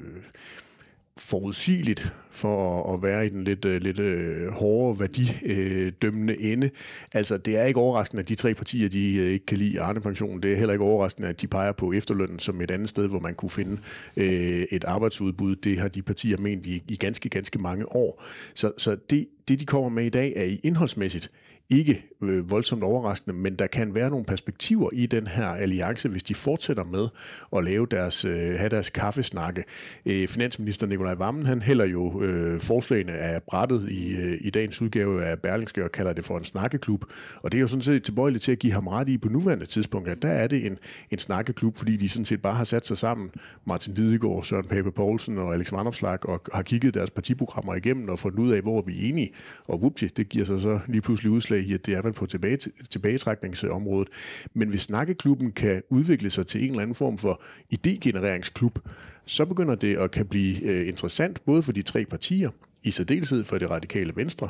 forudsigeligt 1.16 2.14
for 2.30 2.84
at, 2.84 2.94
at 2.94 3.02
være 3.02 3.26
i 3.26 3.28
den 3.28 3.44
lidt, 3.44 3.64
øh, 3.64 3.82
lidt 3.82 3.98
øh, 3.98 4.48
hårde 4.48 5.00
værdidømmende 5.00 6.40
ende. 6.40 6.70
Altså, 7.12 7.36
det 7.36 7.56
er 7.56 7.64
ikke 7.64 7.80
overraskende, 7.80 8.20
at 8.20 8.28
de 8.28 8.34
tre 8.34 8.54
partier 8.54 8.88
de 8.88 9.14
øh, 9.14 9.30
ikke 9.30 9.46
kan 9.46 9.58
lide 9.58 9.80
Arne-pensionen. 9.80 10.42
Det 10.42 10.52
er 10.52 10.56
heller 10.56 10.72
ikke 10.72 10.84
overraskende, 10.84 11.28
at 11.28 11.40
de 11.40 11.46
peger 11.46 11.72
på 11.72 11.92
efterlønnen 11.92 12.38
som 12.38 12.60
et 12.60 12.70
andet 12.70 12.88
sted, 12.88 13.08
hvor 13.08 13.20
man 13.20 13.34
kunne 13.34 13.50
finde 13.50 13.78
øh, 14.16 14.64
et 14.70 14.84
arbejdsudbud. 14.84 15.56
Det 15.56 15.78
har 15.78 15.88
de 15.88 16.02
partier 16.02 16.38
ment 16.38 16.66
i, 16.66 16.82
i 16.88 16.96
ganske, 16.96 17.28
ganske 17.28 17.58
mange 17.58 17.96
år. 17.96 18.24
Så, 18.54 18.72
så 18.78 18.96
det, 19.10 19.28
det, 19.48 19.60
de 19.60 19.66
kommer 19.66 19.88
med 19.88 20.04
i 20.04 20.08
dag, 20.08 20.32
er 20.36 20.44
i 20.44 20.60
indholdsmæssigt 20.62 21.30
ikke 21.70 22.04
øh, 22.22 22.50
voldsomt 22.50 22.82
overraskende, 22.82 23.36
men 23.36 23.56
der 23.56 23.66
kan 23.66 23.94
være 23.94 24.10
nogle 24.10 24.24
perspektiver 24.24 24.90
i 24.92 25.06
den 25.06 25.26
her 25.26 25.46
alliance, 25.46 26.08
hvis 26.08 26.22
de 26.22 26.34
fortsætter 26.34 26.84
med 26.84 27.08
at 27.56 27.64
lave 27.64 27.86
deres, 27.90 28.24
øh, 28.24 28.54
have 28.58 28.68
deres 28.68 28.90
kaffesnakke. 28.90 29.64
Øh, 30.06 30.28
finansminister 30.28 30.86
Nikolaj 30.86 31.14
Vammen, 31.14 31.46
han 31.46 31.62
hælder 31.62 31.84
jo 31.84 32.22
øh, 32.22 32.60
forslagene 32.60 33.12
af 33.12 33.42
brættet 33.42 33.88
i, 33.90 34.16
øh, 34.16 34.38
i 34.40 34.50
dagens 34.50 34.82
udgave 34.82 35.24
af 35.24 35.38
Berlingske 35.38 35.84
og 35.84 35.92
kalder 35.92 36.12
det 36.12 36.24
for 36.24 36.38
en 36.38 36.44
snakkeklub. 36.44 37.04
Og 37.36 37.52
det 37.52 37.58
er 37.58 37.60
jo 37.60 37.68
sådan 37.68 37.82
set 37.82 38.02
tilbøjeligt 38.02 38.44
til 38.44 38.52
at 38.52 38.58
give 38.58 38.72
ham 38.72 38.86
ret 38.86 39.08
i 39.08 39.18
på 39.18 39.28
nuværende 39.28 39.66
tidspunkt, 39.66 40.08
at 40.08 40.22
der 40.22 40.28
er 40.28 40.46
det 40.46 40.66
en, 40.66 40.78
en 41.10 41.18
snakkeklub, 41.18 41.76
fordi 41.76 41.96
de 41.96 42.08
sådan 42.08 42.24
set 42.24 42.42
bare 42.42 42.54
har 42.54 42.64
sat 42.64 42.86
sig 42.86 42.96
sammen, 42.96 43.30
Martin 43.64 43.94
Lidegaard, 43.94 44.42
Søren 44.42 44.64
Pape 44.64 44.92
Poulsen 44.92 45.38
og 45.38 45.54
Alex 45.54 45.72
Vandopslag, 45.72 46.28
og 46.28 46.42
har 46.54 46.62
kigget 46.62 46.94
deres 46.94 47.10
partiprogrammer 47.10 47.74
igennem 47.74 48.08
og 48.08 48.18
fundet 48.18 48.38
ud 48.38 48.52
af, 48.52 48.62
hvor 48.62 48.82
vi 48.82 48.92
er 49.04 49.08
enige. 49.08 49.30
Og 49.64 49.82
vupti, 49.82 50.06
det 50.06 50.28
giver 50.28 50.44
sig 50.44 50.60
så 50.60 50.80
lige 50.88 51.00
pludselig 51.00 51.32
udslag 51.32 51.51
i, 51.56 51.74
at 51.74 51.86
det 51.86 51.94
er 51.94 52.02
man 52.02 52.12
på 52.12 52.26
tilbage, 52.26 52.58
tilbagetrækningsområdet. 52.90 54.08
Men 54.54 54.68
hvis 54.68 54.82
snakkeklubben 54.82 55.52
kan 55.52 55.82
udvikle 55.90 56.30
sig 56.30 56.46
til 56.46 56.64
en 56.64 56.70
eller 56.70 56.82
anden 56.82 56.94
form 56.94 57.18
for 57.18 57.42
idégenereringsklub, 57.70 58.78
så 59.26 59.44
begynder 59.44 59.74
det 59.74 59.96
at 59.96 60.10
kan 60.10 60.26
blive 60.26 60.62
øh, 60.62 60.88
interessant, 60.88 61.44
både 61.44 61.62
for 61.62 61.72
de 61.72 61.82
tre 61.82 62.04
partier, 62.04 62.50
i 62.84 62.90
særdeleshed 62.90 63.44
for 63.44 63.58
det 63.58 63.70
radikale 63.70 64.12
venstre, 64.16 64.48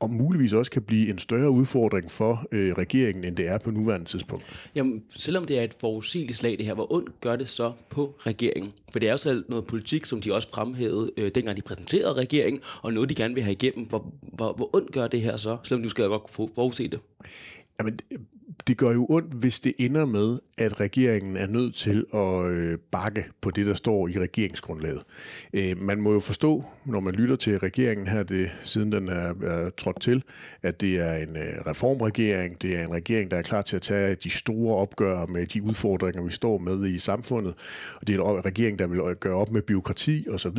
og 0.00 0.10
muligvis 0.10 0.52
også 0.52 0.70
kan 0.70 0.82
blive 0.82 1.10
en 1.10 1.18
større 1.18 1.50
udfordring 1.50 2.10
for 2.10 2.46
øh, 2.52 2.72
regeringen, 2.72 3.24
end 3.24 3.36
det 3.36 3.48
er 3.48 3.58
på 3.58 3.70
nuværende 3.70 4.06
tidspunkt. 4.06 4.70
Jamen, 4.74 5.02
selvom 5.10 5.44
det 5.44 5.58
er 5.58 5.62
et 5.62 5.76
forudsigeligt 5.80 6.38
slag 6.38 6.58
det 6.58 6.66
her, 6.66 6.74
hvor 6.74 6.92
ondt 6.92 7.20
gør 7.20 7.36
det 7.36 7.48
så 7.48 7.72
på 7.90 8.14
regeringen? 8.18 8.72
For 8.92 8.98
det 8.98 9.06
er 9.06 9.12
jo 9.12 9.18
selv 9.18 9.44
noget 9.48 9.66
politik, 9.66 10.04
som 10.04 10.20
de 10.20 10.34
også 10.34 10.50
fremhævede, 10.50 11.10
øh, 11.16 11.30
dengang 11.34 11.56
de 11.56 11.62
præsenterede 11.62 12.12
regeringen, 12.12 12.62
og 12.82 12.92
noget, 12.92 13.08
de 13.08 13.14
gerne 13.14 13.34
vil 13.34 13.42
have 13.42 13.52
igennem. 13.52 13.86
Hvor, 13.86 14.14
hvor, 14.22 14.52
hvor 14.52 14.76
ondt 14.76 14.92
gør 14.92 15.06
det 15.06 15.20
her 15.20 15.36
så, 15.36 15.56
selvom 15.64 15.82
du 15.82 15.88
skal 15.88 16.04
godt 16.04 16.30
forudse 16.30 16.88
det? 16.88 17.00
Jamen, 17.80 17.98
det 18.66 18.76
gør 18.76 18.92
jo 18.92 19.06
ondt, 19.08 19.34
hvis 19.34 19.60
det 19.60 19.74
ender 19.78 20.06
med, 20.06 20.38
at 20.58 20.80
regeringen 20.80 21.36
er 21.36 21.46
nødt 21.46 21.74
til 21.74 22.06
at 22.14 22.50
øh, 22.50 22.78
bakke 22.90 23.24
på 23.40 23.50
det, 23.50 23.66
der 23.66 23.74
står 23.74 24.08
i 24.08 24.18
regeringsgrundlaget. 24.18 25.02
Øh, 25.52 25.82
man 25.82 26.00
må 26.00 26.12
jo 26.12 26.20
forstå, 26.20 26.64
når 26.84 27.00
man 27.00 27.14
lytter 27.14 27.36
til 27.36 27.58
regeringen 27.58 28.06
her, 28.06 28.22
det, 28.22 28.50
siden 28.62 28.92
den 28.92 29.08
er, 29.08 29.34
er 29.42 29.70
trådt 29.70 30.00
til, 30.00 30.22
at 30.62 30.80
det 30.80 31.00
er 31.00 31.14
en 31.14 31.36
øh, 31.36 31.66
reformregering, 31.66 32.62
det 32.62 32.76
er 32.78 32.84
en 32.84 32.92
regering, 32.92 33.30
der 33.30 33.36
er 33.36 33.42
klar 33.42 33.62
til 33.62 33.76
at 33.76 33.82
tage 33.82 34.14
de 34.14 34.30
store 34.30 34.76
opgør 34.76 35.26
med 35.26 35.46
de 35.46 35.62
udfordringer, 35.62 36.22
vi 36.22 36.32
står 36.32 36.58
med 36.58 36.86
i 36.86 36.98
samfundet, 36.98 37.54
og 38.00 38.06
det 38.06 38.16
er 38.16 38.36
en 38.36 38.44
regering, 38.44 38.78
der 38.78 38.86
vil 38.86 38.98
øh, 38.98 39.16
gøre 39.16 39.36
op 39.36 39.50
med 39.50 39.62
byråkrati 39.62 40.26
osv., 40.30 40.58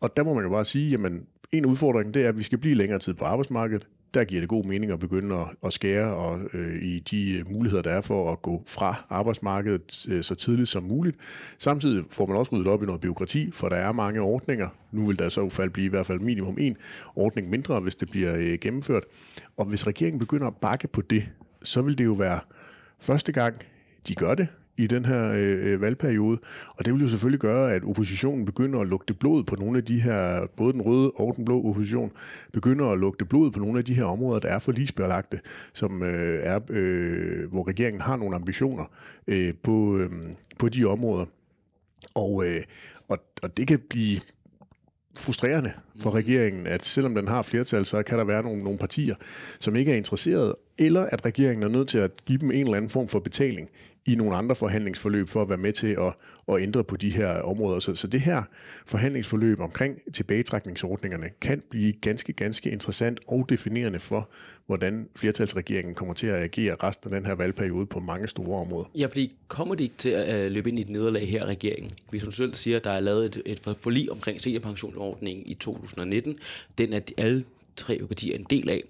og 0.00 0.16
der 0.16 0.24
må 0.24 0.34
man 0.34 0.44
jo 0.44 0.50
bare 0.50 0.64
sige, 0.64 0.90
jamen 0.90 1.26
en 1.52 1.66
udfordring, 1.66 2.14
det 2.14 2.24
er, 2.24 2.28
at 2.28 2.38
vi 2.38 2.42
skal 2.42 2.58
blive 2.58 2.74
længere 2.74 2.98
tid 2.98 3.14
på 3.14 3.24
arbejdsmarkedet 3.24 3.86
der 4.14 4.24
giver 4.24 4.40
det 4.40 4.48
god 4.48 4.64
mening 4.64 4.92
at 4.92 4.98
begynde 4.98 5.36
at, 5.36 5.46
at 5.64 5.72
skære 5.72 6.14
og, 6.14 6.40
øh, 6.54 6.82
i 6.82 6.98
de 6.98 7.32
øh, 7.32 7.50
muligheder, 7.50 7.82
der 7.82 7.90
er 7.90 8.00
for 8.00 8.32
at 8.32 8.42
gå 8.42 8.62
fra 8.66 9.04
arbejdsmarkedet 9.08 10.06
øh, 10.08 10.22
så 10.22 10.34
tidligt 10.34 10.68
som 10.68 10.82
muligt. 10.82 11.16
Samtidig 11.58 12.04
får 12.10 12.26
man 12.26 12.36
også 12.36 12.52
ryddet 12.52 12.66
op 12.66 12.82
i 12.82 12.86
noget 12.86 13.00
byråkrati, 13.00 13.50
for 13.52 13.68
der 13.68 13.76
er 13.76 13.92
mange 13.92 14.20
ordninger. 14.20 14.68
Nu 14.92 15.06
vil 15.06 15.18
der 15.18 15.28
så 15.28 15.46
i 15.46 15.50
fald 15.50 15.70
blive 15.70 15.86
i 15.86 15.90
hvert 15.90 16.06
fald 16.06 16.20
minimum 16.20 16.56
en 16.60 16.76
ordning 17.16 17.50
mindre, 17.50 17.80
hvis 17.80 17.94
det 17.94 18.10
bliver 18.10 18.36
øh, 18.36 18.58
gennemført. 18.60 19.04
Og 19.56 19.64
hvis 19.64 19.86
regeringen 19.86 20.18
begynder 20.18 20.46
at 20.46 20.56
bakke 20.56 20.88
på 20.88 21.00
det, 21.00 21.28
så 21.62 21.82
vil 21.82 21.98
det 21.98 22.04
jo 22.04 22.12
være 22.12 22.40
første 22.98 23.32
gang, 23.32 23.54
de 24.08 24.14
gør 24.14 24.34
det 24.34 24.48
i 24.80 24.86
den 24.86 25.04
her 25.04 25.32
øh, 25.36 25.80
valgperiode, 25.80 26.38
og 26.76 26.84
det 26.84 26.94
vil 26.94 27.02
jo 27.02 27.08
selvfølgelig 27.08 27.40
gøre, 27.40 27.74
at 27.74 27.84
oppositionen 27.84 28.44
begynder 28.44 28.80
at 28.80 28.86
lugte 28.86 29.14
blod 29.14 29.44
på 29.44 29.56
nogle 29.56 29.78
af 29.78 29.84
de 29.84 30.00
her, 30.00 30.46
både 30.56 30.72
den 30.72 30.82
røde 30.82 31.10
og 31.10 31.36
den 31.36 31.44
blå 31.44 31.68
opposition, 31.68 32.12
begynder 32.52 32.86
at 32.86 32.98
lugte 32.98 33.24
blod 33.24 33.50
på 33.50 33.60
nogle 33.60 33.78
af 33.78 33.84
de 33.84 33.94
her 33.94 34.04
områder, 34.04 34.40
der 34.40 34.48
er 34.48 34.58
for 34.58 34.72
ligesbelagte, 34.72 35.40
som 35.72 36.02
øh, 36.02 36.40
er, 36.42 36.60
øh, 36.70 37.50
hvor 37.50 37.68
regeringen 37.68 38.00
har 38.00 38.16
nogle 38.16 38.36
ambitioner 38.36 38.84
øh, 39.26 39.54
på, 39.62 39.98
øh, 39.98 40.10
på 40.58 40.68
de 40.68 40.84
områder. 40.84 41.26
Og, 42.14 42.46
øh, 42.46 42.62
og, 43.08 43.18
og 43.42 43.56
det 43.56 43.68
kan 43.68 43.80
blive 43.90 44.20
frustrerende 45.18 45.72
for 46.00 46.10
regeringen, 46.14 46.66
at 46.66 46.84
selvom 46.84 47.14
den 47.14 47.28
har 47.28 47.42
flertal, 47.42 47.84
så 47.84 48.02
kan 48.02 48.18
der 48.18 48.24
være 48.24 48.42
nogle, 48.42 48.62
nogle 48.62 48.78
partier, 48.78 49.14
som 49.58 49.76
ikke 49.76 49.92
er 49.92 49.96
interesseret, 49.96 50.54
eller 50.78 51.06
at 51.06 51.24
regeringen 51.24 51.62
er 51.62 51.68
nødt 51.68 51.88
til 51.88 51.98
at 51.98 52.10
give 52.26 52.38
dem 52.38 52.50
en 52.50 52.60
eller 52.60 52.76
anden 52.76 52.90
form 52.90 53.08
for 53.08 53.18
betaling 53.18 53.68
i 54.06 54.14
nogle 54.14 54.36
andre 54.36 54.54
forhandlingsforløb 54.54 55.28
for 55.28 55.42
at 55.42 55.48
være 55.48 55.58
med 55.58 55.72
til 55.72 55.86
at, 55.86 56.14
at 56.48 56.62
ændre 56.62 56.84
på 56.84 56.96
de 56.96 57.10
her 57.10 57.28
områder. 57.28 57.78
Så, 57.78 57.94
så 57.94 58.06
det 58.06 58.20
her 58.20 58.42
forhandlingsforløb 58.86 59.60
omkring 59.60 59.98
tilbagetrækningsordningerne 60.14 61.30
kan 61.40 61.62
blive 61.70 61.92
ganske, 61.92 62.32
ganske 62.32 62.70
interessant 62.70 63.20
og 63.28 63.46
definerende 63.48 63.98
for, 63.98 64.28
hvordan 64.66 65.08
flertalsregeringen 65.16 65.94
kommer 65.94 66.14
til 66.14 66.26
at 66.26 66.42
agere 66.42 66.76
resten 66.82 67.14
af 67.14 67.20
den 67.20 67.26
her 67.26 67.34
valgperiode 67.34 67.86
på 67.86 68.00
mange 68.00 68.28
store 68.28 68.60
områder. 68.60 68.90
Ja, 68.94 69.06
fordi 69.06 69.32
kommer 69.48 69.74
de 69.74 69.82
ikke 69.82 69.96
til 69.98 70.10
at 70.10 70.44
øh, 70.44 70.52
løbe 70.52 70.68
ind 70.68 70.78
i 70.78 70.82
et 70.82 70.88
nederlag 70.88 71.28
her, 71.28 71.46
regeringen? 71.46 71.92
Hvis 72.10 72.22
hun 72.22 72.32
selv 72.32 72.54
siger, 72.54 72.76
at 72.76 72.84
der 72.84 72.90
er 72.90 73.00
lavet 73.00 73.24
et, 73.24 73.42
et 73.46 73.76
forlig 73.82 74.12
omkring 74.12 74.40
seniorpensionsordningen 74.40 75.46
i 75.46 75.54
2019, 75.54 76.38
den 76.78 76.92
er 76.92 77.00
alle 77.18 77.44
tre 77.76 78.00
partier 78.08 78.36
en 78.36 78.46
del 78.50 78.70
af, 78.70 78.82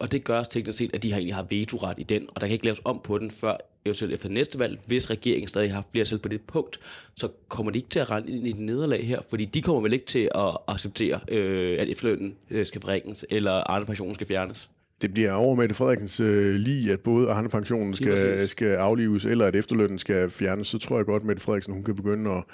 og 0.00 0.12
det 0.12 0.24
gør 0.24 0.42
teknisk 0.42 0.78
set, 0.78 0.90
at 0.94 1.02
de 1.02 1.12
har 1.12 1.18
egentlig 1.18 1.34
har 1.34 1.46
vetoret 1.50 1.98
i 1.98 2.02
den, 2.02 2.26
og 2.28 2.40
der 2.40 2.46
kan 2.46 2.52
ikke 2.52 2.64
laves 2.64 2.80
om 2.84 3.00
på 3.04 3.18
den 3.18 3.30
før 3.30 3.56
eventuelt 3.84 4.14
efter 4.14 4.28
næste 4.28 4.58
valg, 4.58 4.78
hvis 4.86 5.10
regeringen 5.10 5.48
stadig 5.48 5.72
har 5.72 5.84
flertal 5.92 6.18
på 6.18 6.28
det 6.28 6.40
punkt, 6.40 6.80
så 7.14 7.28
kommer 7.48 7.72
de 7.72 7.78
ikke 7.78 7.88
til 7.88 7.98
at 7.98 8.10
rende 8.10 8.32
ind 8.32 8.46
i 8.46 8.50
et 8.50 8.58
nederlag 8.58 9.06
her, 9.06 9.20
fordi 9.30 9.44
de 9.44 9.62
kommer 9.62 9.82
vel 9.82 9.92
ikke 9.92 10.06
til 10.06 10.30
at 10.34 10.56
acceptere, 10.66 11.20
øh, 11.28 11.80
at 11.80 11.88
efterlønnen 11.88 12.36
øh, 12.50 12.66
skal 12.66 12.80
forringes, 12.80 13.24
eller 13.30 13.70
andre 13.70 13.86
pensioner 13.86 14.14
skal 14.14 14.26
fjernes. 14.26 14.70
Det 15.02 15.12
bliver 15.12 15.32
over 15.32 15.54
med 15.54 15.68
det 15.68 15.76
Frederiksens 15.76 16.20
øh, 16.20 16.54
lige, 16.54 16.92
at 16.92 17.00
både 17.00 17.30
Arne 17.30 17.48
pensionen 17.48 17.94
skal, 17.94 18.48
skal 18.48 18.74
aflives, 18.74 19.24
eller 19.24 19.46
at 19.46 19.56
efterlønnen 19.56 19.98
skal 19.98 20.30
fjernes, 20.30 20.66
så 20.66 20.78
tror 20.78 20.96
jeg 20.96 21.06
godt, 21.06 21.22
at 21.22 21.26
Mette 21.26 21.42
Frederiksen 21.42 21.74
hun 21.74 21.84
kan 21.84 21.96
begynde 21.96 22.30
at, 22.30 22.44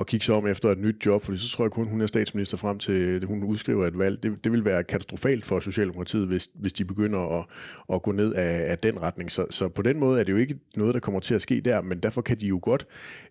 at 0.00 0.06
kigge 0.06 0.26
sig 0.26 0.34
om 0.34 0.46
efter 0.46 0.70
et 0.70 0.78
nyt 0.78 1.06
job, 1.06 1.24
fordi 1.24 1.38
så 1.38 1.48
tror 1.48 1.64
jeg 1.64 1.70
kun, 1.70 1.88
hun 1.88 2.00
er 2.00 2.06
statsminister 2.06 2.56
frem 2.56 2.78
til, 2.78 2.92
at 2.92 3.24
hun 3.24 3.44
udskriver 3.44 3.86
et 3.86 3.98
valg. 3.98 4.22
Det, 4.22 4.44
det 4.44 4.52
vil 4.52 4.64
være 4.64 4.84
katastrofalt 4.84 5.46
for 5.46 5.60
Socialdemokratiet, 5.60 6.26
hvis, 6.26 6.48
hvis 6.54 6.72
de 6.72 6.84
begynder 6.84 7.38
at, 7.38 7.44
at 7.94 8.02
gå 8.02 8.12
ned 8.12 8.34
af, 8.34 8.70
af 8.70 8.78
den 8.78 9.02
retning. 9.02 9.30
Så, 9.30 9.46
så 9.50 9.68
på 9.68 9.82
den 9.82 9.98
måde 9.98 10.20
er 10.20 10.24
det 10.24 10.32
jo 10.32 10.38
ikke 10.38 10.58
noget, 10.76 10.94
der 10.94 11.00
kommer 11.00 11.20
til 11.20 11.34
at 11.34 11.42
ske 11.42 11.60
der, 11.60 11.82
men 11.82 11.98
derfor 11.98 12.22
kan 12.22 12.40
de 12.40 12.46
jo 12.46 12.58
godt 12.62 12.86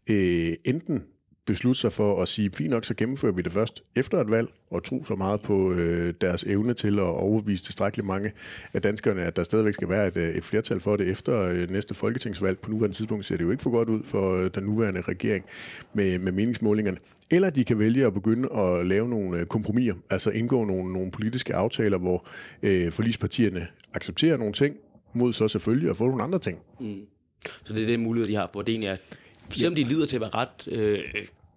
øh, 0.09 0.53
enten 0.65 1.03
beslutte 1.45 1.79
sig 1.79 1.91
for 1.91 2.21
at 2.21 2.27
sige, 2.27 2.51
fint 2.53 2.69
nok, 2.69 2.85
så 2.85 2.93
gennemfører 2.93 3.31
vi 3.31 3.41
det 3.41 3.51
først 3.51 3.83
efter 3.95 4.21
et 4.21 4.31
valg, 4.31 4.47
og 4.71 4.83
tro 4.83 5.05
så 5.05 5.15
meget 5.15 5.41
på 5.41 5.73
øh, 5.73 6.13
deres 6.21 6.43
evne 6.43 6.73
til 6.73 6.99
at 6.99 7.03
overbevise 7.03 7.63
tilstrækkeligt 7.63 8.07
mange 8.07 8.31
af 8.73 8.81
danskerne, 8.81 9.21
at 9.21 9.35
der 9.35 9.43
stadigvæk 9.43 9.73
skal 9.73 9.89
være 9.89 10.07
et, 10.07 10.17
øh, 10.17 10.35
et 10.35 10.43
flertal 10.43 10.79
for 10.79 10.95
det 10.95 11.07
efter 11.07 11.41
øh, 11.41 11.69
næste 11.69 11.93
folketingsvalg. 11.93 12.59
På 12.59 12.71
nuværende 12.71 12.97
tidspunkt 12.97 13.25
ser 13.25 13.37
det 13.37 13.43
jo 13.43 13.51
ikke 13.51 13.63
for 13.63 13.69
godt 13.69 13.89
ud 13.89 14.03
for 14.03 14.35
øh, 14.35 14.51
den 14.55 14.63
nuværende 14.63 15.01
regering 15.01 15.45
med, 15.93 16.19
med 16.19 16.31
meningsmålingerne. 16.31 16.97
Eller 17.31 17.49
de 17.49 17.63
kan 17.63 17.79
vælge 17.79 18.05
at 18.05 18.13
begynde 18.13 18.49
at 18.53 18.87
lave 18.87 19.09
nogle 19.09 19.39
øh, 19.39 19.45
kompromiser, 19.45 19.95
altså 20.09 20.29
indgå 20.29 20.65
nogle, 20.65 20.93
nogle 20.93 21.11
politiske 21.11 21.55
aftaler, 21.55 21.97
hvor 21.97 22.27
øh, 22.63 22.91
forlispartierne 22.91 23.67
accepterer 23.93 24.37
nogle 24.37 24.53
ting, 24.53 24.75
mod 25.13 25.33
så 25.33 25.47
selvfølgelig 25.47 25.89
at 25.89 25.97
få 25.97 26.07
nogle 26.07 26.23
andre 26.23 26.39
ting. 26.39 26.59
Mm. 26.79 27.01
Så 27.63 27.73
det 27.73 27.83
er 27.83 27.87
det 27.87 27.99
mulighed, 27.99 28.27
de 28.27 28.35
har 28.35 28.49
for. 28.53 28.61
Det 28.61 28.71
egentlig 28.71 28.87
er 28.87 28.97
selvom 29.49 29.75
de 29.75 29.83
lyder 29.83 30.05
til 30.05 30.17
at 30.17 30.21
være 30.21 30.29
ret 30.33 30.67
øh, 30.67 30.99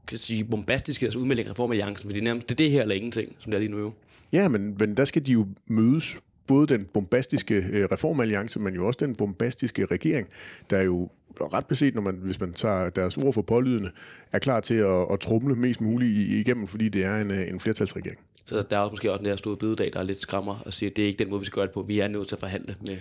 kan 0.07 0.19
sige, 0.19 0.45
bombastiske 0.45 1.07
altså 1.07 1.19
udmeldinger 1.19 1.51
af 1.51 1.53
reformalliancen, 1.53 2.09
for 2.09 2.13
det 2.13 2.21
er 2.21 2.25
nærmest 2.25 2.49
det, 2.49 2.55
er 2.55 2.57
det 2.57 2.71
her 2.71 2.83
eller 2.83 2.95
ingenting, 2.95 3.37
som 3.39 3.51
det 3.51 3.57
er 3.57 3.61
lige 3.61 3.71
nu 3.71 3.79
jo. 3.79 3.93
Ja, 4.33 4.49
men, 4.49 4.77
men 4.79 4.97
der 4.97 5.05
skal 5.05 5.27
de 5.27 5.33
jo 5.33 5.47
mødes 5.67 6.17
både 6.47 6.67
den 6.67 6.85
bombastiske 6.85 7.55
øh, 7.55 7.89
reformalliance, 7.93 8.61
men 8.61 8.75
jo 8.75 8.87
også 8.87 8.99
den 9.01 9.15
bombastiske 9.15 9.87
regering, 9.87 10.29
der 10.71 10.77
er 10.77 10.83
jo 10.83 11.09
ret 11.41 11.67
beset, 11.67 11.95
når 11.95 12.03
man, 12.03 12.15
hvis 12.15 12.41
man 12.41 12.53
tager 12.53 12.91
deres 12.91 13.17
ord 13.17 13.33
for 13.33 13.43
pålydende, 13.43 13.91
er 14.33 14.39
klar 14.39 14.61
til 14.61 14.75
at, 14.75 15.07
at 15.13 15.21
trumle 15.21 15.55
mest 15.55 15.81
muligt 15.81 16.33
igennem, 16.33 16.67
fordi 16.67 16.89
det 16.89 17.05
er 17.05 17.17
en, 17.17 17.31
øh, 17.31 17.49
en 17.49 17.61
flertalsregering. 17.61 18.19
Så 18.45 18.63
der 18.71 18.77
er 18.77 18.81
også 18.81 18.93
måske 18.93 19.13
også 19.13 19.19
den 19.19 19.27
der 19.27 19.37
store 19.37 19.57
bededag, 19.57 19.91
der 19.93 19.99
er 19.99 20.03
lidt 20.03 20.21
skræmmer 20.21 20.63
og 20.67 20.75
siger, 20.75 20.91
at 20.91 20.97
det 20.97 21.03
er 21.03 21.07
ikke 21.07 21.19
den 21.19 21.31
måde, 21.31 21.41
vi 21.41 21.47
skal 21.47 21.55
gøre 21.55 21.67
det 21.67 21.75
på. 21.75 21.83
Vi 21.83 21.99
er 21.99 22.09
nødt 22.09 22.29
til 22.29 22.35
at 22.35 22.41
forhandle 22.41 22.77
med 22.87 22.97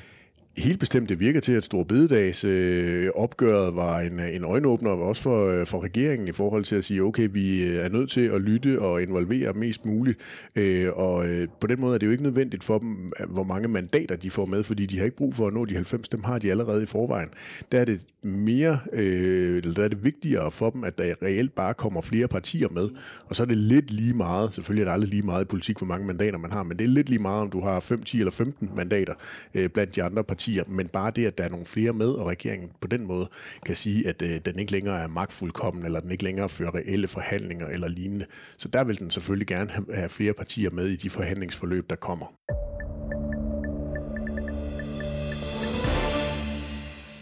Helt 0.57 0.79
bestemt, 0.79 1.09
det 1.09 1.19
virker 1.19 1.39
til, 1.39 1.53
at 1.53 1.63
Storbededags 1.63 2.43
øh, 2.43 3.09
opgøret 3.15 3.75
var 3.75 4.00
en, 4.00 4.19
en 4.19 4.43
øjenåbner 4.43 4.91
også 4.91 5.21
for, 5.21 5.47
øh, 5.47 5.65
for 5.65 5.83
regeringen 5.83 6.27
i 6.27 6.31
forhold 6.31 6.63
til 6.63 6.75
at 6.75 6.83
sige, 6.83 7.03
okay, 7.03 7.29
vi 7.31 7.63
øh, 7.63 7.85
er 7.85 7.89
nødt 7.89 8.09
til 8.09 8.21
at 8.21 8.41
lytte 8.41 8.81
og 8.81 9.01
involvere 9.01 9.53
mest 9.53 9.85
muligt. 9.85 10.19
Øh, 10.55 10.88
og 10.93 11.27
øh, 11.27 11.47
på 11.62 11.67
den 11.67 11.81
måde 11.81 11.93
er 11.93 11.97
det 11.97 12.07
jo 12.07 12.12
ikke 12.12 12.24
nødvendigt 12.24 12.63
for 12.63 12.77
dem, 12.79 13.09
øh, 13.19 13.29
hvor 13.29 13.43
mange 13.43 13.67
mandater 13.67 14.15
de 14.15 14.29
får 14.29 14.45
med, 14.45 14.63
fordi 14.63 14.85
de 14.85 14.97
har 14.97 15.05
ikke 15.05 15.17
brug 15.17 15.35
for 15.35 15.47
at 15.47 15.53
nå 15.53 15.65
de 15.65 15.74
90, 15.74 16.09
dem 16.09 16.24
har 16.24 16.39
de 16.39 16.51
allerede 16.51 16.83
i 16.83 16.85
forvejen. 16.85 17.29
Der 17.71 17.79
er 17.79 17.85
det 17.85 18.01
mere, 18.24 18.79
øh, 18.93 19.57
eller 19.57 19.74
der 19.74 19.83
er 19.83 19.88
det 19.88 20.03
vigtigere 20.03 20.51
for 20.51 20.69
dem, 20.69 20.83
at 20.83 20.97
der 20.97 21.13
reelt 21.24 21.55
bare 21.55 21.74
kommer 21.74 22.01
flere 22.01 22.27
partier 22.27 22.69
med. 22.69 22.89
Og 23.25 23.35
så 23.35 23.43
er 23.43 23.47
det 23.47 23.57
lidt 23.57 23.91
lige 23.91 24.13
meget, 24.13 24.53
selvfølgelig 24.53 24.81
er 24.81 24.85
det 24.85 24.93
aldrig 24.93 25.09
lige 25.09 25.21
meget 25.21 25.41
i 25.41 25.47
politik, 25.47 25.77
hvor 25.77 25.88
mange 25.88 26.07
mandater 26.07 26.38
man 26.38 26.51
har, 26.51 26.63
men 26.63 26.79
det 26.79 26.85
er 26.85 26.89
lidt 26.89 27.09
lige 27.09 27.19
meget, 27.19 27.41
om 27.41 27.50
du 27.50 27.62
har 27.62 27.79
5, 27.79 28.03
10 28.03 28.19
eller 28.19 28.31
15 28.31 28.69
mandater 28.75 29.13
øh, 29.53 29.69
blandt 29.69 29.95
de 29.95 30.03
andre 30.03 30.24
partier 30.24 30.45
partier, 30.46 30.64
men 30.68 30.88
bare 30.88 31.12
det, 31.16 31.25
at 31.25 31.38
der 31.38 31.44
er 31.44 31.50
nogle 31.50 31.66
flere 31.66 31.94
med, 31.94 32.08
og 32.08 32.28
regeringen 32.28 32.70
på 32.82 32.88
den 32.88 33.06
måde 33.06 33.30
kan 33.66 33.75
sige, 33.75 34.08
at 34.08 34.22
øh, 34.22 34.40
den 34.46 34.60
ikke 34.60 34.72
længere 34.72 35.00
er 35.02 35.08
magtfuldkommen, 35.08 35.86
eller 35.86 36.00
den 36.00 36.12
ikke 36.12 36.24
længere 36.24 36.50
fører 36.50 36.75
reelle 36.75 37.08
forhandlinger 37.08 37.68
eller 37.68 37.88
lignende. 37.88 38.25
Så 38.58 38.68
der 38.68 38.84
vil 38.84 39.00
den 39.00 39.10
selvfølgelig 39.10 39.48
gerne 39.48 39.70
have, 39.94 40.10
flere 40.10 40.34
partier 40.34 40.70
med 40.70 40.88
i 40.88 40.96
de 40.96 41.10
forhandlingsforløb, 41.10 41.90
der 41.90 41.96
kommer. 41.96 42.25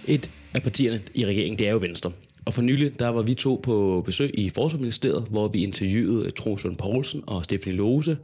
Et 0.05 0.31
af 0.53 0.63
partierne 0.63 1.01
i 1.13 1.25
regeringen, 1.25 1.59
det 1.59 1.67
er 1.67 1.71
jo 1.71 1.77
Venstre. 1.77 2.11
Og 2.45 2.53
for 2.53 2.61
nylig, 2.61 2.99
der 2.99 3.07
var 3.07 3.21
vi 3.21 3.33
to 3.33 3.61
på 3.63 4.03
besøg 4.05 4.31
i 4.33 4.49
Forsvarsministeriet, 4.49 5.27
hvor 5.29 5.47
vi 5.47 5.63
interviewede 5.63 6.25
øh, 6.25 6.31
Troels 6.31 6.65
Poulsen 6.79 7.23
og 7.27 7.43
Stefanie 7.43 7.77
Lose 7.77 8.17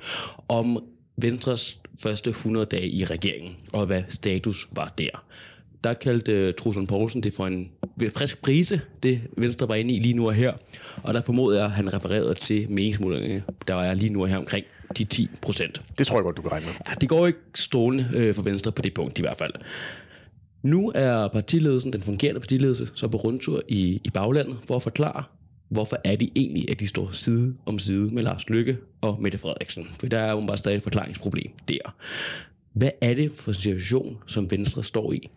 om 0.47 0.83
Venstres 1.21 1.81
første 1.99 2.29
100 2.29 2.65
dage 2.65 2.87
i 2.87 3.05
regeringen, 3.05 3.55
og 3.73 3.85
hvad 3.85 4.03
status 4.09 4.67
var 4.71 4.93
der. 4.97 5.09
Der 5.83 5.93
kaldte 5.93 6.47
uh, 6.47 6.53
Truslund 6.53 6.87
Poulsen 6.87 7.23
det 7.23 7.33
for 7.33 7.47
en 7.47 7.71
frisk 8.15 8.41
prise, 8.41 8.81
det 9.03 9.21
Venstre 9.37 9.67
var 9.67 9.75
inde 9.75 9.93
i 9.93 9.99
lige 9.99 10.13
nu 10.13 10.27
og 10.27 10.33
her. 10.33 10.53
Og 11.03 11.13
der 11.13 11.21
formoder 11.21 11.57
jeg, 11.57 11.65
at 11.65 11.71
han 11.71 11.93
refererede 11.93 12.33
til 12.33 12.71
meningsmålingerne, 12.71 13.43
der 13.67 13.75
er 13.75 13.93
lige 13.93 14.13
nu 14.13 14.21
og 14.21 14.27
her 14.27 14.37
omkring 14.37 14.65
de 14.97 15.03
10 15.03 15.29
procent. 15.41 15.81
Det 15.97 16.07
tror 16.07 16.17
jeg 16.17 16.23
godt, 16.23 16.37
du 16.37 16.41
kan 16.41 16.51
regne 16.51 16.65
med. 16.65 16.73
Ja, 16.87 16.93
det 17.01 17.09
går 17.09 17.27
ikke 17.27 17.39
stående 17.55 18.09
øh, 18.13 18.35
for 18.35 18.41
Venstre 18.41 18.71
på 18.71 18.81
det 18.81 18.93
punkt 18.93 19.19
i 19.19 19.21
hvert 19.21 19.37
fald. 19.37 19.53
Nu 20.63 20.91
er 20.95 21.27
partiledelsen, 21.27 21.93
den 21.93 22.01
fungerende 22.01 22.39
partiledelse, 22.39 22.87
så 22.95 23.07
på 23.07 23.17
rundtur 23.17 23.61
i, 23.67 24.01
i 24.03 24.09
baglandet 24.09 24.57
for 24.67 24.75
at 24.75 24.83
forklare, 24.83 25.23
hvorfor 25.69 25.97
er 26.03 26.15
det 26.15 26.29
egentlig, 26.35 26.69
at 26.71 26.79
de 26.79 26.87
står 26.87 27.09
side 27.11 27.55
om 27.65 27.79
side 27.79 28.13
med 28.13 28.23
Lars 28.23 28.49
Lykke 28.49 28.77
og 29.01 29.21
Mette 29.21 29.37
Frederiksen? 29.37 29.87
For 29.99 30.07
der 30.07 30.19
er 30.19 30.31
jo 30.31 30.45
bare 30.47 30.57
stadig 30.57 30.75
et 30.75 30.83
forklaringsproblem 30.83 31.51
der. 31.67 31.95
Hvad 32.73 32.91
er 33.01 33.13
det 33.13 33.31
for 33.35 33.51
en 33.51 33.53
situation, 33.53 34.17
som 34.27 34.51
Venstre 34.51 34.83
står 34.83 35.13
i? 35.13 35.29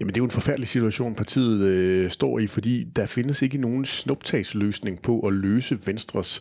Jamen 0.00 0.14
det 0.14 0.16
er 0.16 0.20
jo 0.20 0.24
en 0.24 0.30
forfærdelig 0.30 0.68
situation, 0.68 1.14
partiet 1.14 1.60
øh, 1.60 2.10
står 2.10 2.38
i, 2.38 2.46
fordi 2.46 2.84
der 2.96 3.06
findes 3.06 3.42
ikke 3.42 3.58
nogen 3.58 3.84
snuptagsløsning 3.84 5.02
på 5.02 5.20
at 5.20 5.32
løse 5.32 5.78
Venstres 5.86 6.40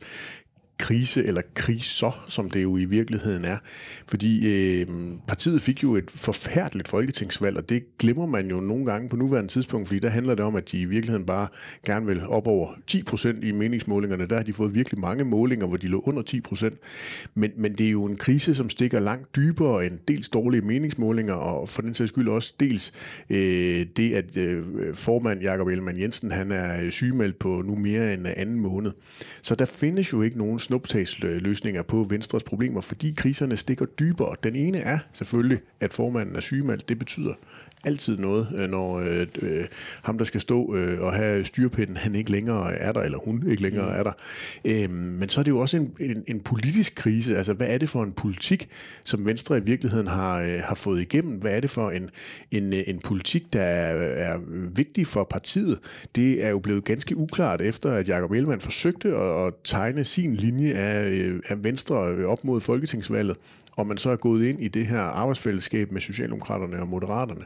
krise, 0.77 1.25
eller 1.25 1.41
kriser, 1.55 2.25
som 2.27 2.49
det 2.49 2.63
jo 2.63 2.77
i 2.77 2.85
virkeligheden 2.85 3.45
er. 3.45 3.57
Fordi 4.07 4.47
øh, 4.53 4.87
partiet 5.27 5.61
fik 5.61 5.83
jo 5.83 5.95
et 5.95 6.11
forfærdeligt 6.11 6.87
folketingsvalg, 6.87 7.57
og 7.57 7.69
det 7.69 7.97
glemmer 7.97 8.25
man 8.25 8.49
jo 8.49 8.59
nogle 8.59 8.85
gange 8.85 9.09
på 9.09 9.15
nuværende 9.15 9.51
tidspunkt, 9.51 9.87
fordi 9.87 9.99
der 9.99 10.09
handler 10.09 10.35
det 10.35 10.45
om, 10.45 10.55
at 10.55 10.71
de 10.71 10.79
i 10.79 10.85
virkeligheden 10.85 11.25
bare 11.25 11.47
gerne 11.85 12.05
vil 12.05 12.27
op 12.27 12.47
over 12.47 12.73
10 12.87 13.03
procent 13.03 13.43
i 13.43 13.51
meningsmålingerne. 13.51 14.27
Der 14.27 14.35
har 14.35 14.43
de 14.43 14.53
fået 14.53 14.75
virkelig 14.75 14.99
mange 14.99 15.23
målinger, 15.23 15.67
hvor 15.67 15.77
de 15.77 15.87
lå 15.87 16.03
under 16.05 16.21
10 16.21 16.41
procent. 16.41 16.77
Men, 17.33 17.51
men 17.57 17.73
det 17.77 17.87
er 17.87 17.91
jo 17.91 18.05
en 18.05 18.17
krise, 18.17 18.55
som 18.55 18.69
stikker 18.69 18.99
langt 18.99 19.35
dybere 19.35 19.85
end 19.85 19.99
dels 20.07 20.29
dårlige 20.29 20.61
meningsmålinger, 20.61 21.33
og 21.33 21.69
for 21.69 21.81
den 21.81 21.93
sags 21.93 22.09
skyld 22.09 22.27
også 22.27 22.53
dels 22.59 22.93
øh, 23.29 23.85
det, 23.97 24.13
at 24.13 24.37
øh, 24.37 24.63
formand 24.95 25.41
Jakob 25.41 25.67
Ellemann 25.67 25.99
Jensen, 25.99 26.31
han 26.31 26.51
er 26.51 26.89
sygemeldt 26.89 27.39
på 27.39 27.61
nu 27.65 27.75
mere 27.75 28.13
end 28.13 28.27
anden 28.37 28.59
måned. 28.59 28.91
Så 29.41 29.55
der 29.55 29.65
findes 29.65 30.13
jo 30.13 30.21
ikke 30.21 30.37
nogen 30.37 30.59
snuptagsløsninger 30.73 31.81
på 31.81 32.05
Venstres 32.09 32.43
problemer, 32.43 32.81
fordi 32.81 33.13
kriserne 33.17 33.57
stikker 33.57 33.85
dybere. 33.85 34.35
Den 34.43 34.55
ene 34.55 34.77
er 34.77 34.99
selvfølgelig, 35.13 35.59
at 35.79 35.93
formanden 35.93 36.35
er 36.35 36.39
sygemeldt. 36.39 36.89
Det 36.89 36.99
betyder 36.99 37.33
altid 37.83 38.17
noget, 38.17 38.47
øh, 38.55 38.69
når 38.69 38.99
øh, 38.99 39.27
øh, 39.41 39.65
ham, 40.03 40.17
der 40.17 40.25
skal 40.25 40.41
stå 40.41 40.75
øh, 40.75 41.01
og 41.01 41.13
have 41.13 41.45
styrpinden, 41.45 41.97
han 41.97 42.15
ikke 42.15 42.31
længere 42.31 42.73
er 42.73 42.91
der, 42.91 43.01
eller 43.01 43.17
hun 43.17 43.43
ikke 43.47 43.61
længere 43.61 43.85
mm. 43.85 43.99
er 43.99 44.03
der. 44.03 44.11
Øh, 44.65 44.89
men 44.89 45.29
så 45.29 45.41
er 45.41 45.43
det 45.43 45.51
jo 45.51 45.59
også 45.59 45.77
en, 45.77 45.95
en, 45.99 46.23
en 46.27 46.39
politisk 46.39 46.95
krise. 46.95 47.37
Altså, 47.37 47.53
hvad 47.53 47.67
er 47.67 47.77
det 47.77 47.89
for 47.89 48.03
en 48.03 48.11
politik, 48.11 48.69
som 49.05 49.25
Venstre 49.25 49.57
i 49.57 49.61
virkeligheden 49.61 50.07
har, 50.07 50.41
øh, 50.41 50.59
har 50.63 50.75
fået 50.75 51.01
igennem? 51.01 51.33
Hvad 51.33 51.55
er 51.55 51.59
det 51.59 51.69
for 51.69 51.91
en, 51.91 52.09
en, 52.51 52.73
en 52.73 52.99
politik, 52.99 53.53
der 53.53 53.61
er, 53.61 54.33
er 54.33 54.39
vigtig 54.75 55.07
for 55.07 55.23
partiet? 55.23 55.79
Det 56.15 56.43
er 56.43 56.49
jo 56.49 56.59
blevet 56.59 56.83
ganske 56.83 57.17
uklart 57.17 57.61
efter, 57.61 57.91
at 57.91 58.07
Jacob 58.07 58.31
Ellemann 58.31 58.61
forsøgte 58.61 59.15
at, 59.15 59.47
at 59.47 59.53
tegne 59.63 60.03
sin 60.03 60.35
linje 60.35 60.73
af, 60.73 61.09
øh, 61.09 61.39
af 61.49 61.63
Venstre 61.63 61.95
op 62.25 62.43
mod 62.43 62.61
folketingsvalget 62.61 63.37
og 63.75 63.87
man 63.87 63.97
så 63.97 64.09
er 64.09 64.15
gået 64.15 64.45
ind 64.45 64.61
i 64.61 64.67
det 64.67 64.87
her 64.87 65.01
arbejdsfællesskab 65.01 65.91
med 65.91 66.01
Socialdemokraterne 66.01 66.79
og 66.79 66.87
Moderaterne. 66.87 67.45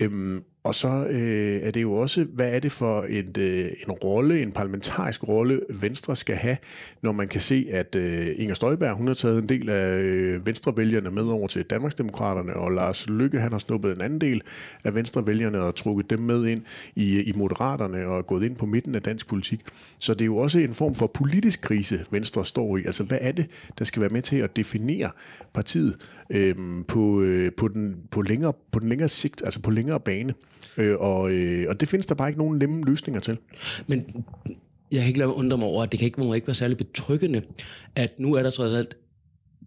Øhm, 0.00 0.44
og 0.64 0.74
så 0.74 1.06
øh, 1.10 1.60
er 1.62 1.70
det 1.70 1.82
jo 1.82 1.92
også, 1.92 2.24
hvad 2.24 2.54
er 2.54 2.58
det 2.58 2.72
for 2.72 3.06
et, 3.08 3.36
øh, 3.38 3.70
en 3.86 3.90
rolle, 3.90 4.42
en 4.42 4.52
parlamentarisk 4.52 5.28
rolle, 5.28 5.60
Venstre 5.70 6.16
skal 6.16 6.36
have, 6.36 6.56
når 7.02 7.12
man 7.12 7.28
kan 7.28 7.40
se, 7.40 7.66
at 7.70 7.96
øh, 7.96 8.26
Inger 8.36 8.54
Støjberg, 8.54 8.96
hun 8.96 9.06
har 9.06 9.14
taget 9.14 9.38
en 9.38 9.48
del 9.48 9.68
af 9.68 9.98
øh, 9.98 10.46
Venstrevælgerne 10.46 11.10
med 11.10 11.22
over 11.22 11.48
til 11.48 11.62
Danmarksdemokraterne, 11.62 12.56
og 12.56 12.70
Lars 12.70 13.08
Lykke, 13.08 13.40
han 13.40 13.52
har 13.52 13.58
snuppet 13.58 13.92
en 13.96 14.00
anden 14.00 14.20
del 14.20 14.42
af 14.84 14.94
Venstrevælgerne 14.94 15.60
og 15.60 15.74
trukket 15.74 16.10
dem 16.10 16.18
med 16.18 16.46
ind 16.46 16.62
i, 16.96 17.22
i 17.22 17.32
Moderaterne 17.36 18.06
og 18.06 18.26
gået 18.26 18.44
ind 18.44 18.56
på 18.56 18.66
midten 18.66 18.94
af 18.94 19.02
dansk 19.02 19.28
politik. 19.28 19.60
Så 19.98 20.14
det 20.14 20.20
er 20.20 20.26
jo 20.26 20.36
også 20.36 20.58
en 20.58 20.74
form 20.74 20.94
for 20.94 21.06
politisk 21.06 21.60
krise, 21.60 22.00
Venstre 22.10 22.44
står 22.44 22.76
i. 22.76 22.80
Altså, 22.84 23.04
hvad 23.04 23.18
er 23.20 23.32
det, 23.32 23.46
der 23.78 23.84
skal 23.84 24.02
være 24.02 24.10
med 24.10 24.22
til 24.22 24.36
at 24.36 24.56
definere 24.56 25.10
partiet 25.52 25.96
øh, 26.30 26.54
på, 26.88 27.22
øh, 27.22 27.52
på, 27.56 27.68
den, 27.68 27.96
på, 28.10 28.22
længere, 28.22 28.52
på 28.72 28.78
den 28.78 28.88
længere 28.88 29.08
sigt, 29.08 29.42
altså 29.44 29.62
på 29.62 29.70
længere 29.70 29.89
bane? 29.98 30.34
Øh, 30.76 30.96
og, 30.98 31.32
øh, 31.32 31.66
og 31.68 31.80
det 31.80 31.88
findes 31.88 32.06
der 32.06 32.14
bare 32.14 32.28
ikke 32.28 32.38
nogen 32.38 32.58
nemme 32.58 32.84
løsninger 32.84 33.20
til. 33.20 33.36
Men 33.86 34.24
jeg 34.92 35.00
kan 35.00 35.08
ikke 35.08 35.18
lade 35.18 35.34
undre 35.34 35.58
mig 35.58 35.66
over, 35.66 35.82
at 35.82 35.92
det 35.92 35.98
kan 35.98 36.06
ikke, 36.06 36.20
må 36.20 36.34
ikke 36.34 36.46
være 36.46 36.54
særlig 36.54 36.76
betryggende, 36.76 37.42
at 37.94 38.18
nu 38.18 38.34
er 38.34 38.42
der 38.42 38.50
trods 38.50 38.72
alt 38.72 38.96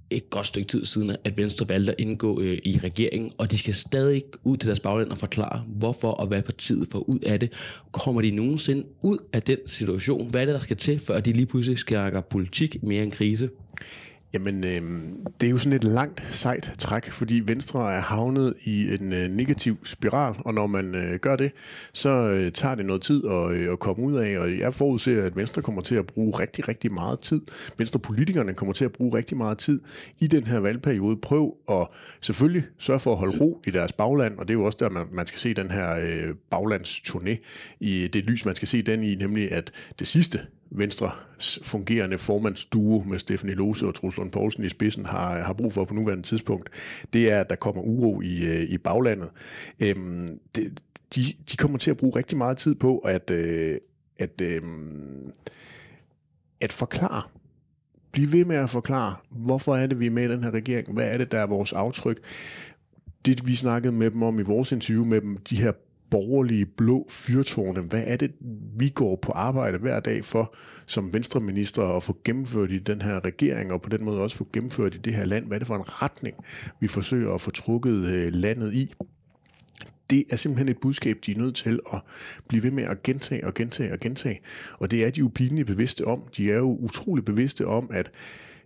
et 0.09 0.29
godt 0.29 0.47
stykke 0.47 0.67
tid 0.67 0.85
siden, 0.85 1.15
at 1.23 1.37
Venstre 1.37 1.69
valgte 1.69 1.91
at 1.91 1.99
indgå 1.99 2.41
øh, 2.41 2.57
i 2.63 2.79
regeringen, 2.83 3.31
og 3.37 3.51
de 3.51 3.57
skal 3.57 3.73
stadig 3.73 4.23
ud 4.43 4.57
til 4.57 4.67
deres 4.67 4.79
bagland 4.79 5.11
og 5.11 5.17
forklare, 5.17 5.63
hvorfor 5.67 6.11
og 6.11 6.27
hvad 6.27 6.41
partiet 6.41 6.87
får 6.91 6.99
ud 6.99 7.19
af 7.19 7.39
det. 7.39 7.51
Kommer 7.91 8.21
de 8.21 8.31
nogensinde 8.31 8.83
ud 9.01 9.17
af 9.33 9.41
den 9.41 9.57
situation? 9.65 10.29
Hvad 10.29 10.41
er 10.41 10.45
det, 10.45 10.53
der 10.53 10.59
skal 10.59 10.77
til, 10.77 10.99
før 10.99 11.19
de 11.19 11.33
lige 11.33 11.45
pludselig 11.45 11.77
skærker 11.77 12.21
politik 12.21 12.83
mere 12.83 13.03
end 13.03 13.11
krise? 13.11 13.49
Jamen, 14.33 14.63
øh, 14.63 14.81
det 15.41 15.47
er 15.47 15.51
jo 15.51 15.57
sådan 15.57 15.73
et 15.73 15.83
langt, 15.83 16.23
sejt 16.31 16.75
træk, 16.77 17.11
fordi 17.11 17.41
Venstre 17.45 17.93
er 17.93 17.99
havnet 17.99 18.53
i 18.63 18.95
en 18.95 19.13
øh, 19.13 19.29
negativ 19.29 19.77
spiral, 19.85 20.35
og 20.39 20.53
når 20.53 20.67
man 20.67 20.95
øh, 20.95 21.15
gør 21.19 21.35
det, 21.35 21.51
så 21.93 22.09
øh, 22.09 22.51
tager 22.51 22.75
det 22.75 22.85
noget 22.85 23.01
tid 23.01 23.23
at, 23.27 23.51
øh, 23.51 23.71
at 23.71 23.79
komme 23.79 24.03
ud 24.03 24.15
af, 24.15 24.39
og 24.39 24.57
jeg 24.57 24.73
forudser, 24.73 25.23
at 25.23 25.35
Venstre 25.35 25.61
kommer 25.61 25.81
til 25.81 25.95
at 25.95 26.05
bruge 26.07 26.39
rigtig, 26.39 26.67
rigtig 26.67 26.93
meget 26.93 27.19
tid. 27.19 27.41
Venstre-politikerne 27.77 28.53
kommer 28.53 28.73
til 28.73 28.85
at 28.85 28.91
bruge 28.91 29.17
rigtig 29.17 29.37
meget 29.37 29.57
tid 29.57 29.81
i 30.19 30.27
den 30.27 30.43
her 30.43 30.59
valgperiode. 30.59 31.17
Prøv 31.17 31.55
at 31.69 31.87
selvfølgelig 32.21 32.63
sørge 32.77 32.99
for 32.99 33.11
at 33.11 33.17
holde 33.17 33.39
ro 33.39 33.61
i 33.67 33.71
deres 33.71 33.91
bagland, 33.91 34.37
og 34.37 34.47
det 34.47 34.53
er 34.53 34.57
jo 34.57 34.65
også 34.65 34.77
der, 34.81 34.89
man, 34.89 35.05
man 35.11 35.27
skal 35.27 35.39
se 35.39 35.53
den 35.53 35.71
her 35.71 35.95
øh, 35.95 36.35
baglandsturné 36.55 37.35
i 37.79 38.07
det 38.07 38.23
lys, 38.23 38.45
man 38.45 38.55
skal 38.55 38.67
se 38.67 38.81
den 38.81 39.03
i, 39.03 39.15
nemlig 39.15 39.51
at 39.51 39.71
det 39.99 40.07
sidste 40.07 40.39
Venstre 40.75 41.11
fungerende 41.63 42.17
formandsduo 42.17 43.03
med 43.07 43.19
Stefanie 43.19 43.55
Lose 43.55 43.87
og 43.87 43.95
Truls 43.95 44.17
Lund 44.17 44.31
Poulsen 44.31 44.63
i 44.63 44.69
spidsen 44.69 45.05
har, 45.05 45.39
har 45.39 45.53
brug 45.53 45.73
for 45.73 45.85
på 45.85 45.93
nuværende 45.93 46.23
tidspunkt, 46.23 46.69
det 47.13 47.31
er, 47.31 47.39
at 47.39 47.49
der 47.49 47.55
kommer 47.55 47.81
uro 47.81 48.21
i, 48.21 48.45
øh, 48.45 48.61
i 48.61 48.77
baglandet. 48.77 49.29
Øhm, 49.79 50.27
det, 50.55 50.79
de, 51.15 51.33
de 51.51 51.57
kommer 51.57 51.77
til 51.77 51.91
at 51.91 51.97
bruge 51.97 52.15
rigtig 52.15 52.37
meget 52.37 52.57
tid 52.57 52.75
på 52.75 52.97
at, 52.97 53.31
øh, 53.31 53.77
at, 54.19 54.41
øh, 54.41 54.61
at 56.61 56.71
forklare 56.71 57.21
blive 58.13 58.33
ved 58.33 58.45
med 58.45 58.55
at 58.55 58.69
forklare, 58.69 59.15
hvorfor 59.29 59.75
er 59.75 59.87
det, 59.87 59.99
vi 59.99 60.05
er 60.05 60.11
med 60.11 60.23
i 60.23 60.31
den 60.31 60.43
her 60.43 60.51
regering? 60.51 60.93
Hvad 60.93 61.07
er 61.07 61.17
det, 61.17 61.31
der 61.31 61.39
er 61.39 61.45
vores 61.45 61.73
aftryk? 61.73 62.19
Det, 63.25 63.47
vi 63.47 63.55
snakkede 63.55 63.93
med 63.93 64.11
dem 64.11 64.23
om 64.23 64.39
i 64.39 64.43
vores 64.43 64.71
interview 64.71 65.05
med 65.05 65.21
dem, 65.21 65.37
de 65.37 65.55
her 65.55 65.71
borgerlige 66.13 66.65
blå 66.65 67.07
fyrtårne. 67.09 67.81
Hvad 67.81 68.03
er 68.07 68.15
det, 68.15 68.31
vi 68.77 68.89
går 68.89 69.15
på 69.15 69.31
arbejde 69.31 69.77
hver 69.77 69.99
dag 69.99 70.25
for 70.25 70.55
som 70.85 71.13
venstreminister 71.13 71.83
at 71.83 72.03
få 72.03 72.17
gennemført 72.23 72.71
i 72.71 72.79
den 72.79 73.01
her 73.01 73.25
regering, 73.25 73.71
og 73.71 73.81
på 73.81 73.89
den 73.89 74.05
måde 74.05 74.21
også 74.21 74.37
få 74.37 74.47
gennemført 74.53 74.95
i 74.95 74.97
det 74.97 75.13
her 75.13 75.25
land? 75.25 75.45
Hvad 75.45 75.57
er 75.57 75.59
det 75.59 75.67
for 75.67 75.75
en 75.75 76.01
retning, 76.01 76.35
vi 76.79 76.87
forsøger 76.87 77.33
at 77.33 77.41
få 77.41 77.51
trukket 77.51 78.05
øh, 78.05 78.33
landet 78.33 78.73
i? 78.73 78.93
det 80.09 80.23
er 80.29 80.35
simpelthen 80.35 80.69
et 80.69 80.77
budskab, 80.81 81.17
de 81.25 81.31
er 81.31 81.37
nødt 81.37 81.55
til 81.55 81.79
at 81.93 81.99
blive 82.47 82.63
ved 82.63 82.71
med 82.71 82.83
at 82.83 83.03
gentage 83.03 83.47
og 83.47 83.53
gentage 83.53 83.93
og 83.93 83.99
gentage. 83.99 84.39
Og 84.79 84.91
det 84.91 85.05
er 85.05 85.09
de 85.09 85.19
jo 85.19 85.31
pinligt 85.35 85.67
bevidste 85.67 86.05
om. 86.05 86.23
De 86.37 86.51
er 86.51 86.57
jo 86.57 86.77
utrolig 86.77 87.25
bevidste 87.25 87.67
om, 87.67 87.89
at 87.93 88.11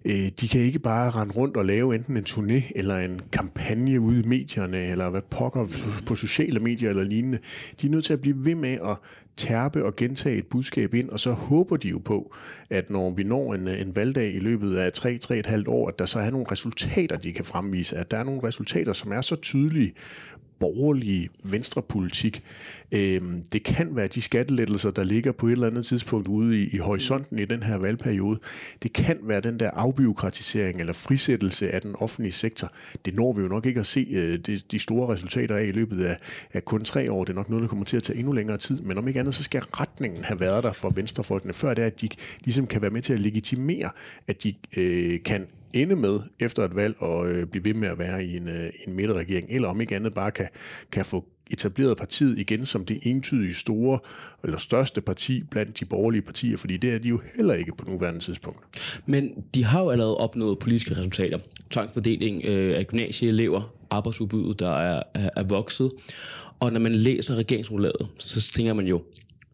Øh, 0.05 0.27
de 0.41 0.47
kan 0.47 0.61
ikke 0.61 0.79
bare 0.79 1.09
rende 1.09 1.33
rundt 1.33 1.57
og 1.57 1.65
lave 1.65 1.95
enten 1.95 2.17
en 2.17 2.23
turné 2.23 2.71
eller 2.75 2.97
en 2.97 3.21
kampagne 3.31 3.99
ude 3.99 4.19
i 4.19 4.27
medierne, 4.27 4.87
eller 4.87 5.09
hvad 5.09 5.21
pokker 5.21 5.67
på 6.05 6.15
sociale 6.15 6.59
medier 6.59 6.89
eller 6.89 7.03
lignende. 7.03 7.39
De 7.81 7.87
er 7.87 7.91
nødt 7.91 8.05
til 8.05 8.13
at 8.13 8.21
blive 8.21 8.45
ved 8.45 8.55
med 8.55 8.73
at 8.73 8.97
tærpe 9.37 9.85
og 9.85 9.95
gentage 9.95 10.37
et 10.37 10.47
budskab 10.47 10.93
ind, 10.93 11.09
og 11.09 11.19
så 11.19 11.31
håber 11.31 11.77
de 11.77 11.89
jo 11.89 11.97
på, 11.97 12.33
at 12.69 12.89
når 12.89 13.11
vi 13.11 13.23
når 13.23 13.53
en, 13.53 13.67
en 13.67 13.95
valgdag 13.95 14.35
i 14.35 14.39
løbet 14.39 14.77
af 14.77 14.91
3-3,5 14.97 15.63
år, 15.67 15.87
at 15.87 15.99
der 15.99 16.05
så 16.05 16.19
er 16.19 16.29
nogle 16.29 16.47
resultater, 16.51 17.17
de 17.17 17.33
kan 17.33 17.45
fremvise, 17.45 17.97
at 17.97 18.11
der 18.11 18.17
er 18.17 18.23
nogle 18.23 18.43
resultater, 18.43 18.93
som 18.93 19.11
er 19.11 19.21
så 19.21 19.35
tydelige, 19.35 19.93
borgerlige 20.59 21.29
venstrepolitik. 21.43 22.43
Øh, 22.91 23.21
det 23.53 23.63
kan 23.63 23.95
være 23.95 24.07
de 24.07 24.21
skattelettelser, 24.21 24.91
der 24.91 25.03
ligger 25.03 25.31
på 25.31 25.47
et 25.47 25.51
eller 25.51 25.67
andet 25.67 25.85
tidspunkt 25.85 26.27
ude 26.27 26.63
i, 26.63 26.69
i 26.73 26.77
horisonten 26.77 27.39
i 27.39 27.45
den 27.45 27.63
her 27.63 27.77
valgperiode. 27.77 28.39
Det 28.83 28.93
kan 28.93 29.17
være 29.23 29.41
den 29.41 29.59
der 29.59 29.71
afbiokratisering 29.71 30.79
eller 30.79 30.93
frisættelse 30.93 31.71
af 31.71 31.81
den 31.81 31.95
offentlige 31.95 32.31
sektor. 32.31 32.71
Det 33.05 33.15
når 33.15 33.33
vi 33.33 33.41
jo 33.41 33.47
nok 33.47 33.65
ikke 33.65 33.79
at 33.79 33.85
se 33.85 34.07
øh, 34.11 34.39
de, 34.39 34.57
de 34.57 34.79
store 34.79 35.13
resultater 35.13 35.55
af 35.55 35.65
i 35.65 35.71
løbet 35.71 36.05
af, 36.05 36.17
af 36.53 36.65
kun 36.65 36.83
tre 36.83 37.11
år. 37.11 37.23
Det 37.23 37.33
er 37.33 37.35
nok 37.35 37.49
noget, 37.49 37.61
der 37.61 37.67
kommer 37.67 37.85
til 37.85 37.97
at 37.97 38.03
tage 38.03 38.19
endnu 38.19 38.31
længere 38.31 38.57
tid. 38.57 38.81
Men 38.81 38.97
om 38.97 39.07
ikke 39.07 39.19
andet, 39.19 39.35
så 39.35 39.43
skal 39.43 39.61
retningen 39.61 40.23
have 40.23 40.39
været 40.39 40.63
der 40.63 40.71
for 40.71 40.89
venstrefolkene, 40.89 41.53
før 41.53 41.73
det 41.73 41.81
er, 41.81 41.87
at 41.87 42.01
de 42.01 42.09
ligesom 42.43 42.67
kan 42.67 42.81
være 42.81 42.91
med 42.91 43.01
til 43.01 43.13
at 43.13 43.19
legitimere, 43.19 43.89
at 44.27 44.43
de 44.43 44.53
øh, 44.77 45.19
kan 45.25 45.45
ende 45.73 45.95
med 45.95 46.19
efter 46.39 46.63
et 46.63 46.75
valg 46.75 46.95
og 46.99 47.29
øh, 47.29 47.45
blive 47.45 47.65
ved 47.65 47.73
med 47.73 47.87
at 47.87 47.99
være 47.99 48.25
i 48.25 48.37
en, 48.37 48.47
øh, 48.47 48.69
en 48.87 48.95
midterregering, 48.95 49.47
eller 49.49 49.67
om 49.67 49.81
ikke 49.81 49.95
andet 49.95 50.13
bare 50.13 50.31
kan, 50.31 50.47
kan 50.91 51.05
få 51.05 51.25
etableret 51.51 51.97
partiet 51.97 52.39
igen 52.39 52.65
som 52.65 52.85
det 52.85 52.99
entydige 53.03 53.53
store 53.53 53.99
eller 54.43 54.57
største 54.57 55.01
parti 55.01 55.43
blandt 55.43 55.79
de 55.79 55.85
borgerlige 55.85 56.21
partier, 56.21 56.57
fordi 56.57 56.77
det 56.77 56.93
er 56.93 56.97
de 56.97 57.09
jo 57.09 57.21
heller 57.35 57.53
ikke 57.53 57.71
på 57.77 57.89
nuværende 57.89 58.19
tidspunkt. 58.19 58.59
Men 59.05 59.43
de 59.55 59.63
har 59.65 59.81
jo 59.81 59.89
allerede 59.89 60.17
opnået 60.17 60.59
politiske 60.59 60.97
resultater. 60.97 61.37
Tvangfordeling 61.69 62.45
øh, 62.45 62.77
af 62.77 62.87
gymnasieelever, 62.87 63.73
arbejdsudbuddet, 63.89 64.59
der 64.59 64.77
er, 64.77 65.03
er, 65.13 65.29
er 65.35 65.43
vokset. 65.43 65.91
Og 66.59 66.73
når 66.73 66.79
man 66.79 66.95
læser 66.95 67.35
regeringsrulaget, 67.35 68.07
så 68.17 68.51
tænker 68.51 68.73
man 68.73 68.87
jo, 68.87 69.03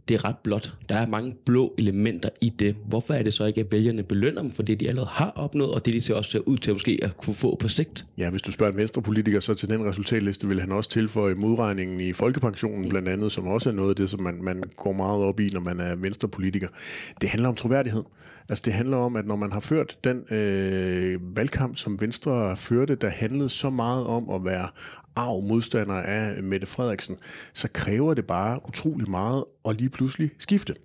det 0.08 0.13
er 0.13 0.26
ret 0.26 0.38
blot. 0.44 0.74
Der 0.89 0.96
er 0.96 1.08
mange 1.08 1.36
blå 1.46 1.74
elementer 1.78 2.30
i 2.42 2.50
det. 2.50 2.76
Hvorfor 2.86 3.13
er 3.13 3.24
det 3.24 3.34
så 3.34 3.46
ikke, 3.46 3.62
at 3.62 3.72
vælgerne 3.72 4.04
belønner 4.04 4.42
dem 4.42 4.52
for 4.52 4.63
det, 4.63 4.80
de 4.80 4.88
allerede 4.88 5.10
har 5.12 5.30
opnået, 5.36 5.72
og 5.72 5.86
det 5.86 5.94
de 5.94 6.02
ser 6.02 6.16
også 6.16 6.32
ser 6.32 6.39
ud 6.39 6.58
til 6.58 6.74
måske 6.74 7.00
at 7.02 7.18
kunne 7.18 7.34
få 7.34 7.56
på 7.56 7.68
sigt? 7.68 8.06
Ja, 8.18 8.30
hvis 8.30 8.42
du 8.42 8.52
spørger 8.52 8.72
en 8.72 8.78
venstrepolitiker, 8.78 9.39
så 9.39 9.54
til 9.54 9.70
den 9.70 9.86
resultatliste 9.86 10.48
vil 10.48 10.60
han 10.60 10.72
også 10.72 10.89
tilføje 10.89 11.36
modregningen 11.36 12.00
i 12.00 12.13
folkepensionen 12.13 12.89
blandt 12.89 13.10
andet, 13.10 13.32
som 13.32 13.48
også 13.48 13.70
er 13.70 13.74
noget 13.74 13.89
af 13.89 13.96
det, 13.96 14.10
som 14.10 14.22
man, 14.22 14.44
man 14.44 14.63
går 14.76 14.92
meget 14.92 15.24
op 15.24 15.39
i, 15.39 15.50
når 15.54 15.62
man 15.62 15.80
er 15.80 15.96
venstrepolitiker. 15.96 16.68
Det 17.22 17.30
handler 17.30 17.50
om 17.50 17.56
troværdighed. 17.56 18.04
Altså 18.50 18.62
det 18.66 18.74
handler 18.74 18.98
om, 18.98 19.16
at 19.16 19.26
når 19.26 19.36
man 19.36 19.52
har 19.52 19.60
ført 19.60 19.98
den 20.04 20.34
øh, 20.34 21.38
valgkamp, 21.38 21.76
som 21.76 22.02
Venstre 22.02 22.58
førte, 22.58 22.96
der 22.96 23.10
handlede 23.10 23.50
så 23.50 23.70
meget 23.70 24.06
om 24.06 24.30
at 24.30 24.46
være 24.46 24.68
arv 25.15 25.43
modstander 25.43 25.95
af 25.95 26.43
Mette 26.43 26.67
Frederiksen, 26.67 27.17
så 27.54 27.67
kræver 27.73 28.13
det 28.13 28.28
bare 28.28 28.60
utrolig 28.67 29.10
meget 29.10 29.45
at 29.65 29.76
lige 29.76 29.89
pludselig 29.89 30.32
skifte. 30.38 30.76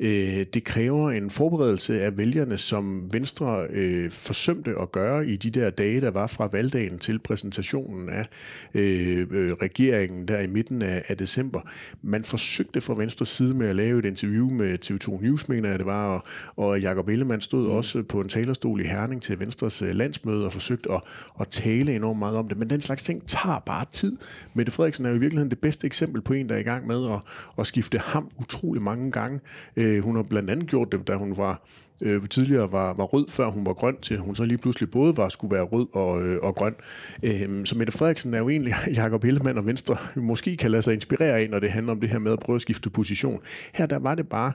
Øh, 0.00 0.46
det 0.54 0.64
kræver 0.64 1.10
en 1.10 1.30
forberedelse 1.30 2.02
af 2.02 2.18
vælgerne, 2.18 2.58
som 2.58 3.12
Venstre 3.12 3.66
øh, 3.70 4.10
forsømte 4.10 4.74
at 4.80 4.92
gøre 4.92 5.26
i 5.26 5.36
de 5.36 5.50
der 5.50 5.70
dage, 5.70 6.00
der 6.00 6.10
var 6.10 6.26
fra 6.26 6.48
valgdagen 6.52 6.98
til 6.98 7.18
præsentationen 7.18 8.08
af 8.08 8.26
øh, 8.74 9.26
øh, 9.30 9.52
regeringen 9.52 10.28
der 10.28 10.40
i 10.40 10.46
midten 10.46 10.82
af, 10.82 11.02
af 11.08 11.16
december. 11.16 11.60
Man 12.02 12.24
forsøgte 12.24 12.80
fra 12.80 12.94
Venstres 12.94 13.28
side 13.28 13.54
med 13.54 13.66
at 13.66 13.76
lave 13.76 13.98
et 13.98 14.04
interview 14.04 14.50
med 14.50 14.78
TV2 14.84 15.22
News, 15.22 15.48
mener 15.48 15.68
jeg 15.68 15.78
det 15.78 15.86
var, 15.86 16.08
og, 16.08 16.24
og 16.56 16.80
Jacob 16.80 17.08
Ellemann 17.08 17.40
stod 17.40 17.66
mm. 17.66 17.74
også 17.74 18.02
på 18.02 18.20
en 18.20 18.28
talerstol 18.28 18.80
i 18.80 18.84
Herning 18.84 19.22
til 19.22 19.40
Venstres 19.40 19.82
øh, 19.82 19.94
landsmøde 19.94 20.44
og 20.44 20.52
forsøgte 20.52 20.92
at, 20.92 21.00
at 21.40 21.48
tale 21.48 21.94
enormt 21.94 22.18
meget 22.18 22.36
om 22.36 22.48
det. 22.48 22.58
Men 22.58 22.70
den 22.70 22.80
slags 22.80 23.02
ting 23.02 23.26
tager 23.26 23.58
bare 23.66 23.84
tid. 23.92 24.16
Mette 24.54 24.72
Frederiksen 24.72 25.06
er 25.06 25.10
jo 25.10 25.16
i 25.16 25.18
virkeligheden 25.18 25.50
det 25.50 25.58
bedste 25.58 25.86
eksempel 25.86 26.22
på 26.22 26.32
en, 26.32 26.48
der 26.48 26.54
er 26.54 26.58
i 26.58 26.62
gang 26.62 26.86
med 26.86 27.10
at, 27.10 27.20
at 27.58 27.66
skifte 27.66 27.98
ham 27.98 28.30
utrolig 28.38 28.82
mange 28.82 29.10
gange 29.10 29.40
Øh, 29.76 30.02
hun 30.02 30.16
har 30.16 30.22
blandt 30.22 30.50
andet 30.50 30.68
gjort 30.68 30.92
det, 30.92 31.08
da 31.08 31.14
hun 31.14 31.36
var 31.36 31.62
øh, 32.02 32.28
tidligere 32.28 32.72
var, 32.72 32.94
var 32.94 33.04
rød, 33.04 33.26
før 33.28 33.46
hun 33.46 33.66
var 33.66 33.72
grøn, 33.72 33.96
til 34.02 34.18
hun 34.18 34.34
så 34.34 34.44
lige 34.44 34.58
pludselig 34.58 34.90
både 34.90 35.16
var 35.16 35.28
skulle 35.28 35.54
være 35.54 35.64
rød 35.64 35.86
og, 35.92 36.22
øh, 36.22 36.38
og 36.42 36.54
grøn. 36.54 36.74
Øh, 37.22 37.66
så 37.66 37.78
Mette 37.78 37.92
Frederiksen 37.92 38.34
er 38.34 38.38
jo 38.38 38.48
egentlig 38.48 38.74
Jakob 38.94 39.24
Hellemann 39.24 39.58
og 39.58 39.66
Venstre 39.66 39.96
måske 40.20 40.56
kan 40.56 40.70
lade 40.70 40.82
sig 40.82 40.94
inspirere 40.94 41.38
af, 41.38 41.50
når 41.50 41.58
det 41.58 41.70
handler 41.70 41.92
om 41.92 42.00
det 42.00 42.08
her 42.08 42.18
med 42.18 42.32
at 42.32 42.40
prøve 42.40 42.54
at 42.54 42.62
skifte 42.62 42.90
position. 42.90 43.40
Her 43.74 43.86
der 43.86 43.98
var 43.98 44.14
det 44.14 44.28
bare 44.28 44.52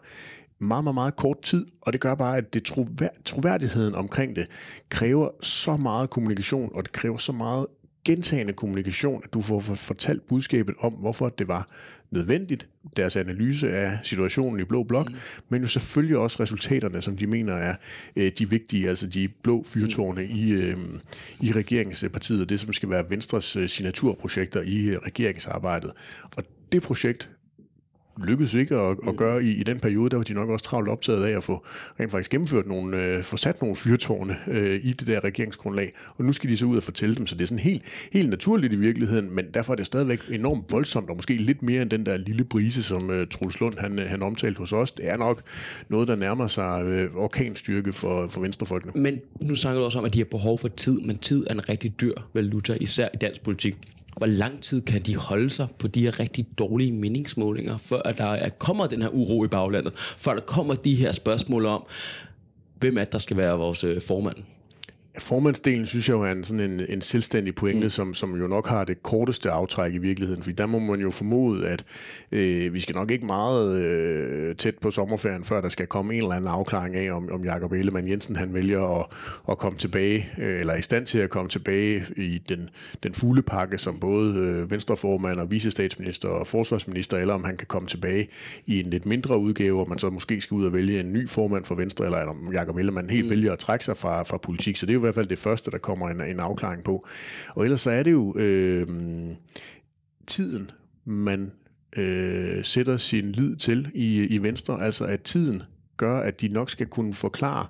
meget, 0.59 0.83
meget, 0.83 0.95
meget 0.95 1.15
kort 1.15 1.41
tid, 1.41 1.65
og 1.81 1.93
det 1.93 2.01
gør 2.01 2.15
bare, 2.15 2.37
at 2.37 2.53
det 2.53 2.63
troværdigheden 3.25 3.95
omkring 3.95 4.35
det 4.35 4.47
kræver 4.89 5.29
så 5.41 5.77
meget 5.77 6.09
kommunikation, 6.09 6.71
og 6.75 6.83
det 6.83 6.91
kræver 6.91 7.17
så 7.17 7.31
meget 7.31 7.65
gentagende 8.05 8.53
kommunikation, 8.53 9.21
at 9.23 9.33
du 9.33 9.41
får 9.41 9.59
fortalt 9.59 10.27
budskabet 10.27 10.75
om, 10.79 10.93
hvorfor 10.93 11.29
det 11.29 11.47
var 11.47 11.67
nødvendigt, 12.11 12.67
deres 12.97 13.15
analyse 13.15 13.71
af 13.71 13.99
situationen 14.03 14.59
i 14.59 14.63
Blå 14.63 14.83
Blok, 14.83 15.09
mm. 15.09 15.15
men 15.49 15.61
jo 15.61 15.67
selvfølgelig 15.67 16.17
også 16.17 16.43
resultaterne, 16.43 17.01
som 17.01 17.17
de 17.17 17.27
mener 17.27 17.53
er 17.53 17.75
øh, 18.15 18.31
de 18.39 18.49
vigtige, 18.49 18.89
altså 18.89 19.07
de 19.07 19.27
blå 19.27 19.63
fyrtårne 19.63 20.21
mm. 20.21 20.35
i, 20.35 20.51
øh, 20.51 20.77
i 21.41 21.51
regeringspartiet, 21.51 22.41
og 22.41 22.49
det 22.49 22.59
som 22.59 22.73
skal 22.73 22.89
være 22.89 23.09
Venstres 23.09 23.55
øh, 23.55 23.69
signaturprojekter 23.69 24.61
i 24.61 24.85
øh, 24.85 24.97
regeringsarbejdet. 24.97 25.91
Og 26.35 26.43
det 26.71 26.81
projekt, 26.81 27.29
lykkedes 28.27 28.53
ikke 28.53 28.75
at, 28.75 28.97
at 29.07 29.15
gøre 29.15 29.43
i, 29.43 29.51
i 29.51 29.63
den 29.63 29.79
periode, 29.79 30.09
der 30.09 30.17
var 30.17 30.23
de 30.23 30.33
nok 30.33 30.49
også 30.49 30.65
travlt 30.65 30.89
optaget 30.89 31.25
af 31.25 31.37
at 31.37 31.43
få 31.43 31.65
rent 31.99 32.11
faktisk 32.11 32.31
gennemført 32.31 32.67
nogle, 32.67 33.03
øh, 33.03 33.23
få 33.23 33.37
sat 33.37 33.61
nogle 33.61 33.75
fyrtårne 33.75 34.35
øh, 34.47 34.79
i 34.83 34.93
det 34.93 35.07
der 35.07 35.23
regeringsgrundlag, 35.23 35.93
og 36.17 36.25
nu 36.25 36.33
skal 36.33 36.49
de 36.49 36.57
så 36.57 36.65
ud 36.65 36.77
og 36.77 36.83
fortælle 36.83 37.15
dem, 37.15 37.27
så 37.27 37.35
det 37.35 37.41
er 37.41 37.47
sådan 37.47 37.59
helt, 37.59 37.81
helt 38.11 38.29
naturligt 38.29 38.73
i 38.73 38.75
virkeligheden, 38.75 39.35
men 39.35 39.45
derfor 39.53 39.73
er 39.73 39.77
det 39.77 39.85
stadigvæk 39.85 40.19
enormt 40.31 40.71
voldsomt, 40.71 41.09
og 41.09 41.15
måske 41.15 41.37
lidt 41.37 41.63
mere 41.63 41.81
end 41.81 41.89
den 41.89 42.05
der 42.05 42.17
lille 42.17 42.43
brise, 42.43 42.83
som 42.83 43.09
øh, 43.09 43.27
Truls 43.27 43.59
Lund 43.59 43.77
han, 43.77 43.97
han 43.97 44.23
omtalte 44.23 44.59
hos 44.59 44.73
os. 44.73 44.91
Det 44.91 45.09
er 45.09 45.17
nok 45.17 45.41
noget, 45.89 46.07
der 46.07 46.15
nærmer 46.15 46.47
sig 46.47 46.83
øh, 46.85 47.15
orkanstyrke 47.15 47.93
for, 47.93 48.27
for 48.27 48.41
venstrefolkene. 48.41 48.93
Men 48.95 49.19
nu 49.41 49.55
snakker 49.55 49.79
du 49.79 49.85
også 49.85 49.99
om, 49.99 50.05
at 50.05 50.13
de 50.13 50.19
har 50.19 50.25
behov 50.25 50.57
for 50.57 50.67
tid, 50.67 50.99
men 50.99 51.17
tid 51.17 51.47
er 51.47 51.53
en 51.53 51.69
rigtig 51.69 52.01
dyr 52.01 52.13
valuta, 52.33 52.77
især 52.81 53.09
i 53.13 53.17
dansk 53.17 53.43
politik 53.43 53.77
hvor 54.19 54.27
lang 54.27 54.61
tid 54.61 54.81
kan 54.81 55.01
de 55.01 55.15
holde 55.15 55.49
sig 55.49 55.67
på 55.79 55.87
de 55.87 56.01
her 56.01 56.19
rigtig 56.19 56.47
dårlige 56.57 56.91
meningsmålinger, 56.91 57.77
før 57.77 58.01
at 58.01 58.17
der 58.17 58.49
kommer 58.49 58.85
den 58.85 59.01
her 59.01 59.09
uro 59.09 59.45
i 59.45 59.47
baglandet, 59.47 59.93
før 59.95 60.33
der 60.33 60.41
kommer 60.41 60.73
de 60.73 60.95
her 60.95 61.11
spørgsmål 61.11 61.65
om, 61.65 61.85
hvem 62.75 62.97
er 62.97 63.03
der 63.03 63.17
skal 63.17 63.37
være 63.37 63.57
vores 63.57 63.83
øh, 63.83 64.01
formand? 64.01 64.37
Formandsdelen 65.19 65.85
synes 65.85 66.09
jeg 66.09 66.15
jo 66.15 66.21
er 66.21 66.31
en, 66.31 66.43
sådan 66.43 66.71
en, 66.71 66.81
en 66.89 67.01
selvstændig 67.01 67.55
pointe, 67.55 67.83
mm. 67.83 67.89
som, 67.89 68.13
som 68.13 68.35
jo 68.41 68.47
nok 68.47 68.67
har 68.67 68.83
det 68.83 69.03
korteste 69.03 69.51
aftræk 69.51 69.93
i 69.93 69.97
virkeligheden, 69.97 70.43
fordi 70.43 70.55
der 70.55 70.65
må 70.65 70.79
man 70.79 70.99
jo 70.99 71.11
formode, 71.11 71.67
at 71.67 71.85
øh, 72.31 72.73
vi 72.73 72.79
skal 72.79 72.95
nok 72.95 73.11
ikke 73.11 73.25
meget 73.25 73.81
øh, 73.81 74.55
tæt 74.55 74.75
på 74.75 74.91
sommerferien, 74.91 75.43
før 75.43 75.61
der 75.61 75.69
skal 75.69 75.87
komme 75.87 76.13
en 76.13 76.21
eller 76.21 76.35
anden 76.35 76.49
afklaring 76.49 76.95
af, 76.95 77.11
om, 77.11 77.29
om 77.31 77.43
Jakob 77.43 77.71
Ellemann 77.71 78.07
Jensen 78.07 78.35
han 78.35 78.53
vælger 78.53 78.99
at, 78.99 79.05
at 79.49 79.57
komme 79.57 79.79
tilbage, 79.79 80.29
øh, 80.37 80.59
eller 80.59 80.73
er 80.73 80.77
i 80.77 80.81
stand 80.81 81.05
til 81.05 81.19
at 81.19 81.29
komme 81.29 81.49
tilbage 81.49 82.03
i 82.17 82.41
den, 82.49 82.69
den 83.03 83.13
fulde 83.13 83.41
pakke, 83.41 83.77
som 83.77 83.99
både 83.99 84.35
øh, 84.35 84.71
venstreformand 84.71 85.39
og 85.39 85.51
vicestatsminister 85.51 86.29
og 86.29 86.47
forsvarsminister, 86.47 87.17
eller 87.17 87.33
om 87.33 87.43
han 87.43 87.57
kan 87.57 87.67
komme 87.67 87.87
tilbage 87.87 88.27
i 88.65 88.79
en 88.79 88.89
lidt 88.89 89.05
mindre 89.05 89.39
udgave, 89.39 89.79
og 89.79 89.89
man 89.89 89.97
så 89.97 90.09
måske 90.09 90.41
skal 90.41 90.55
ud 90.55 90.65
og 90.65 90.73
vælge 90.73 90.99
en 90.99 91.13
ny 91.13 91.29
formand 91.29 91.65
for 91.65 91.75
Venstre, 91.75 92.05
eller 92.05 92.17
om 92.19 92.53
Jakob 92.53 92.77
Ellemann 92.77 93.09
helt 93.09 93.25
mm. 93.25 93.29
vælger 93.29 93.53
at 93.53 93.59
trække 93.59 93.85
sig 93.85 93.97
fra, 93.97 94.23
fra 94.23 94.37
politik. 94.37 94.75
Så 94.77 94.85
det 94.85 94.91
er 94.91 94.95
jo 94.95 94.99
hvert 95.09 95.15
fald 95.15 95.27
det 95.27 95.39
første, 95.39 95.71
der 95.71 95.77
kommer 95.77 96.09
en, 96.09 96.21
en 96.21 96.39
afklaring 96.39 96.83
på. 96.83 97.07
Og 97.49 97.63
ellers 97.63 97.81
så 97.81 97.91
er 97.91 98.03
det 98.03 98.11
jo 98.11 98.35
øh, 98.37 98.87
tiden, 100.27 100.71
man 101.05 101.51
øh, 101.97 102.63
sætter 102.63 102.97
sin 102.97 103.31
lid 103.31 103.55
til 103.55 103.91
i, 103.93 104.25
i 104.25 104.37
Venstre. 104.37 104.81
Altså 104.81 105.05
at 105.05 105.21
tiden 105.21 105.63
gør, 105.97 106.19
at 106.19 106.41
de 106.41 106.47
nok 106.47 106.69
skal 106.69 106.87
kunne 106.87 107.13
forklare 107.13 107.67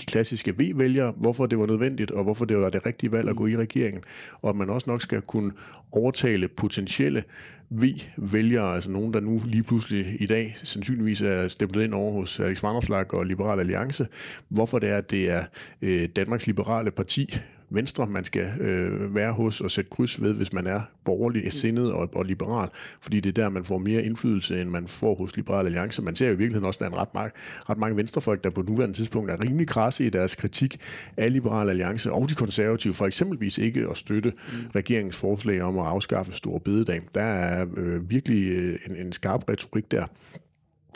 de 0.00 0.04
klassiske 0.04 0.54
V-vælgere, 0.58 1.12
hvorfor 1.16 1.46
det 1.46 1.58
var 1.58 1.66
nødvendigt, 1.66 2.10
og 2.10 2.24
hvorfor 2.24 2.44
det 2.44 2.58
var 2.58 2.70
det 2.70 2.86
rigtige 2.86 3.12
valg 3.12 3.28
at 3.28 3.36
gå 3.36 3.46
i 3.46 3.56
regeringen, 3.56 4.02
og 4.42 4.50
at 4.50 4.56
man 4.56 4.70
også 4.70 4.90
nok 4.90 5.02
skal 5.02 5.20
kunne 5.20 5.52
overtale 5.92 6.48
potentielle 6.48 7.24
V-vælgere, 7.70 8.74
altså 8.74 8.90
nogen, 8.90 9.12
der 9.14 9.20
nu 9.20 9.40
lige 9.44 9.62
pludselig 9.62 10.16
i 10.20 10.26
dag 10.26 10.54
sandsynligvis 10.56 11.22
er 11.22 11.48
stemt 11.48 11.76
ind 11.76 11.94
over 11.94 12.12
hos 12.12 12.40
Alex 12.40 12.62
Vanderslag 12.62 13.14
og 13.14 13.26
Liberal 13.26 13.60
Alliance, 13.60 14.06
hvorfor 14.48 14.78
det 14.78 14.88
er, 14.88 14.96
at 14.96 15.10
det 15.10 15.30
er 15.30 15.44
øh, 15.82 16.08
Danmarks 16.16 16.46
Liberale 16.46 16.90
Parti, 16.90 17.38
Venstre, 17.70 18.06
man 18.06 18.24
skal 18.24 18.60
øh, 18.60 19.14
være 19.14 19.32
hos 19.32 19.60
og 19.60 19.70
sætte 19.70 19.90
kryds 19.90 20.22
ved, 20.22 20.34
hvis 20.34 20.52
man 20.52 20.66
er 20.66 20.80
borgerlig, 21.04 21.52
sindet 21.52 21.92
og, 21.92 22.10
og 22.14 22.24
liberal, 22.24 22.68
fordi 23.00 23.20
det 23.20 23.38
er 23.38 23.42
der, 23.42 23.48
man 23.48 23.64
får 23.64 23.78
mere 23.78 24.02
indflydelse, 24.02 24.60
end 24.60 24.70
man 24.70 24.86
får 24.86 25.14
hos 25.14 25.36
Liberal 25.36 25.66
Alliance. 25.66 26.02
Man 26.02 26.16
ser 26.16 26.26
jo 26.26 26.32
i 26.32 26.36
virkeligheden 26.36 26.66
også, 26.66 26.78
at 26.78 26.80
der 26.80 26.86
er 26.86 26.90
en 26.90 27.00
ret 27.00 27.14
mange, 27.14 27.30
ret 27.70 27.78
mange 27.78 27.96
venstrefolk, 27.96 28.44
der 28.44 28.50
på 28.50 28.62
nuværende 28.62 28.96
tidspunkt 28.96 29.30
er 29.30 29.44
rimelig 29.44 29.68
krasse 29.68 30.06
i 30.06 30.10
deres 30.10 30.34
kritik 30.34 30.80
af 31.16 31.32
Liberal 31.32 31.70
Alliance 31.70 32.12
og 32.12 32.28
de 32.28 32.34
konservative, 32.34 32.94
for 32.94 33.06
eksempelvis 33.06 33.58
ikke 33.58 33.86
at 33.90 33.96
støtte 33.96 34.30
mm. 34.30 34.70
regeringens 34.74 35.16
forslag 35.16 35.62
om 35.62 35.78
at 35.78 35.86
afskaffe 35.86 36.32
store 36.32 36.60
bededag. 36.60 37.00
Der 37.14 37.22
er 37.22 37.66
øh, 37.76 38.10
virkelig 38.10 38.48
øh, 38.48 38.78
en, 38.86 38.96
en 38.96 39.12
skarp 39.12 39.50
retorik 39.50 39.90
der. 39.90 40.06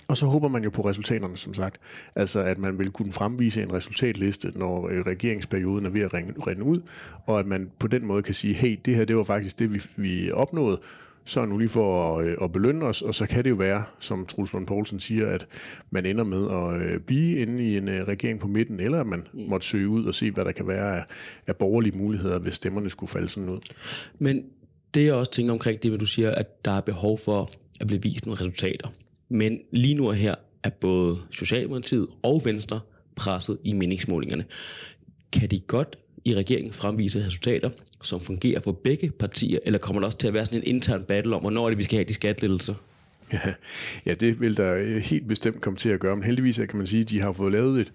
Og 0.08 0.16
så 0.16 0.26
håber 0.26 0.48
man 0.48 0.64
jo 0.64 0.70
på 0.70 0.82
resultaterne, 0.82 1.36
som 1.36 1.54
sagt. 1.54 1.80
Altså, 2.16 2.40
at 2.40 2.58
man 2.58 2.78
vil 2.78 2.90
kunne 2.90 3.12
fremvise 3.12 3.62
en 3.62 3.72
resultatliste, 3.72 4.52
når 4.58 4.88
øh, 4.88 5.00
regeringsperioden 5.00 5.86
er 5.86 5.90
ved 5.90 6.00
at 6.00 6.14
rende 6.14 6.62
ud, 6.62 6.80
og 7.26 7.38
at 7.38 7.46
man 7.46 7.70
på 7.78 7.86
den 7.86 8.06
måde 8.06 8.22
kan 8.22 8.34
sige, 8.34 8.54
hey, 8.54 8.78
det 8.84 8.96
her, 8.96 9.04
det 9.04 9.16
var 9.16 9.24
faktisk 9.24 9.58
det, 9.58 9.74
vi, 9.74 9.80
vi 9.96 10.30
opnåede, 10.30 10.80
så 11.24 11.44
nu 11.44 11.58
lige 11.58 11.68
for 11.68 12.16
at, 12.16 12.26
øh, 12.26 12.36
at 12.42 12.52
belønne 12.52 12.84
os, 12.84 13.02
og 13.02 13.14
så 13.14 13.26
kan 13.26 13.44
det 13.44 13.50
jo 13.50 13.54
være, 13.54 13.84
som 13.98 14.26
Truls 14.26 14.52
Lund 14.52 14.66
Poulsen 14.66 15.00
siger, 15.00 15.26
at 15.26 15.46
man 15.90 16.06
ender 16.06 16.24
med 16.24 16.50
at 16.50 16.92
øh, 16.92 17.00
blive 17.00 17.38
inde 17.38 17.64
i 17.64 17.76
en 17.76 17.88
regering 18.08 18.40
på 18.40 18.48
midten, 18.48 18.80
eller 18.80 19.00
at 19.00 19.06
man 19.06 19.26
mm. 19.32 19.40
måtte 19.40 19.66
søge 19.66 19.88
ud 19.88 20.04
og 20.04 20.14
se, 20.14 20.30
hvad 20.30 20.44
der 20.44 20.52
kan 20.52 20.68
være 20.68 20.96
af, 20.96 21.04
af 21.46 21.56
borgerlige 21.56 21.98
muligheder, 21.98 22.38
hvis 22.38 22.54
stemmerne 22.54 22.90
skulle 22.90 23.10
falde 23.10 23.28
sådan 23.28 23.48
ud. 23.48 23.58
Men 24.18 24.44
det 24.94 25.04
jeg 25.04 25.14
også 25.14 25.32
tænker 25.32 25.52
omkring 25.52 25.82
det, 25.82 25.90
hvad 25.90 25.98
du 25.98 26.06
siger, 26.06 26.30
at 26.30 26.64
der 26.64 26.70
er 26.70 26.80
behov 26.80 27.18
for 27.18 27.50
at 27.80 27.86
blive 27.86 28.02
vist 28.02 28.26
nogle 28.26 28.40
resultater. 28.40 28.88
Men 29.30 29.58
lige 29.72 29.94
nu 29.94 30.08
og 30.08 30.14
her 30.14 30.34
er 30.62 30.70
både 30.70 31.18
Socialdemokratiet 31.30 32.06
og 32.22 32.42
Venstre 32.44 32.80
presset 33.16 33.58
i 33.64 33.72
meningsmålingerne. 33.72 34.44
Kan 35.32 35.50
de 35.50 35.58
godt 35.58 35.98
i 36.24 36.34
regeringen 36.34 36.72
fremvise 36.72 37.26
resultater, 37.26 37.70
som 38.02 38.20
fungerer 38.20 38.60
for 38.60 38.72
begge 38.72 39.10
partier, 39.10 39.58
eller 39.64 39.78
kommer 39.78 40.00
der 40.00 40.06
også 40.06 40.18
til 40.18 40.28
at 40.28 40.34
være 40.34 40.46
sådan 40.46 40.58
en 40.58 40.66
intern 40.66 41.04
battle 41.04 41.36
om, 41.36 41.40
hvornår 41.40 41.64
er 41.64 41.68
det, 41.68 41.78
vi 41.78 41.82
skal 41.82 41.96
have 41.96 42.08
de 42.08 42.14
skattelettelser? 42.14 42.74
Ja, 43.32 43.40
ja, 44.06 44.14
det 44.14 44.40
vil 44.40 44.56
der 44.56 44.74
øh, 44.74 44.96
helt 44.96 45.28
bestemt 45.28 45.60
komme 45.60 45.76
til 45.76 45.88
at 45.88 46.00
gøre, 46.00 46.16
men 46.16 46.24
heldigvis 46.24 46.56
kan 46.56 46.76
man 46.76 46.86
sige, 46.86 47.00
at 47.00 47.10
de 47.10 47.20
har 47.20 47.32
fået 47.32 47.52
lavet 47.52 47.80
et, 47.80 47.92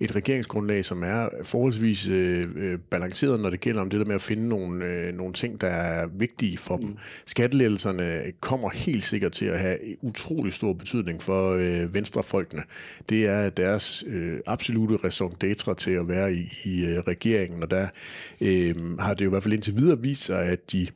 et 0.00 0.16
regeringsgrundlag, 0.16 0.84
som 0.84 1.02
er 1.02 1.28
forholdsvis 1.42 2.08
øh, 2.08 2.46
øh, 2.56 2.78
balanceret, 2.78 3.40
når 3.40 3.50
det 3.50 3.60
gælder 3.60 3.80
om 3.80 3.90
det 3.90 4.00
der 4.00 4.06
med 4.06 4.14
at 4.14 4.22
finde 4.22 4.48
nogle, 4.48 4.84
øh, 4.84 5.14
nogle 5.14 5.32
ting, 5.32 5.60
der 5.60 5.66
er 5.66 6.06
vigtige 6.06 6.58
for 6.58 6.76
mm. 6.76 6.86
dem. 6.86 6.96
Skattelettelserne 7.26 8.22
kommer 8.40 8.70
helt 8.70 9.04
sikkert 9.04 9.32
til 9.32 9.46
at 9.46 9.58
have 9.58 9.78
utrolig 10.02 10.52
stor 10.52 10.72
betydning 10.72 11.22
for 11.22 11.52
øh, 11.52 11.94
venstrefolkene. 11.94 12.62
Det 13.08 13.26
er 13.26 13.50
deres 13.50 14.04
øh, 14.06 14.38
absolute 14.46 14.96
raison 15.04 15.34
d'etre 15.44 15.74
til 15.74 15.90
at 15.90 16.08
være 16.08 16.32
i, 16.32 16.52
i 16.64 16.84
øh, 16.84 16.98
regeringen, 16.98 17.62
og 17.62 17.70
der 17.70 17.88
øh, 18.40 18.98
har 18.98 19.14
det 19.14 19.24
jo 19.24 19.28
i 19.28 19.30
hvert 19.30 19.42
fald 19.42 19.54
indtil 19.54 19.76
videre 19.76 20.02
vist 20.02 20.24
sig, 20.24 20.42
at 20.42 20.72
de 20.72 20.86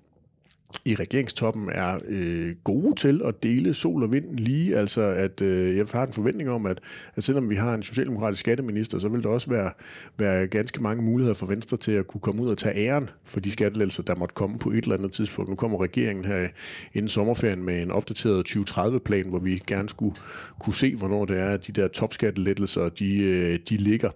i 0.85 0.95
regeringstoppen 0.95 1.69
er 1.73 1.99
øh, 2.09 2.55
gode 2.65 2.95
til 2.95 3.21
at 3.25 3.43
dele 3.43 3.75
sol 3.75 4.03
og 4.03 4.13
vind 4.13 4.39
lige. 4.39 4.77
Altså, 4.77 5.03
at 5.03 5.41
øh, 5.41 5.77
jeg 5.77 5.87
har 5.93 6.07
en 6.07 6.13
forventning 6.13 6.51
om, 6.51 6.67
at, 6.67 6.81
at 7.17 7.25
selvom 7.25 7.51
vi 7.51 7.55
har 7.55 7.75
en 7.75 7.83
socialdemokratisk 7.83 8.41
skatteminister, 8.41 8.99
så 8.99 9.09
vil 9.09 9.23
der 9.23 9.29
også 9.29 9.51
være, 9.51 9.71
være 10.19 10.47
ganske 10.47 10.83
mange 10.83 11.03
muligheder 11.03 11.35
for 11.35 11.47
Venstre 11.47 11.77
til 11.77 11.93
at 11.93 12.07
kunne 12.07 12.21
komme 12.21 12.43
ud 12.43 12.49
og 12.49 12.59
tage 12.59 12.77
æren 12.77 13.11
for 13.25 13.41
de 13.41 13.51
skattelettelser, 13.51 14.03
der 14.03 14.15
måtte 14.15 14.35
komme 14.35 14.59
på 14.59 14.71
et 14.71 14.83
eller 14.83 14.97
andet 14.97 15.13
tidspunkt. 15.13 15.51
Nu 15.51 15.57
kommer 15.57 15.83
regeringen 15.83 16.25
her 16.25 16.49
inden 16.95 17.09
sommerferien 17.09 17.65
med 17.65 17.83
en 17.83 17.91
opdateret 17.91 18.49
2030-plan, 18.49 19.29
hvor 19.29 19.39
vi 19.39 19.63
gerne 19.67 19.89
skulle 19.89 20.17
kunne 20.61 20.75
se, 20.75 20.97
hvornår 20.97 21.25
det 21.25 21.41
er, 21.41 21.49
at 21.49 21.67
de 21.67 21.73
der 21.73 21.89
topskattelettelser, 21.89 22.89
de, 22.89 23.23
øh, 23.23 23.59
de 23.69 23.77
ligger. 23.77 24.11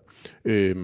Øh, 0.45 0.77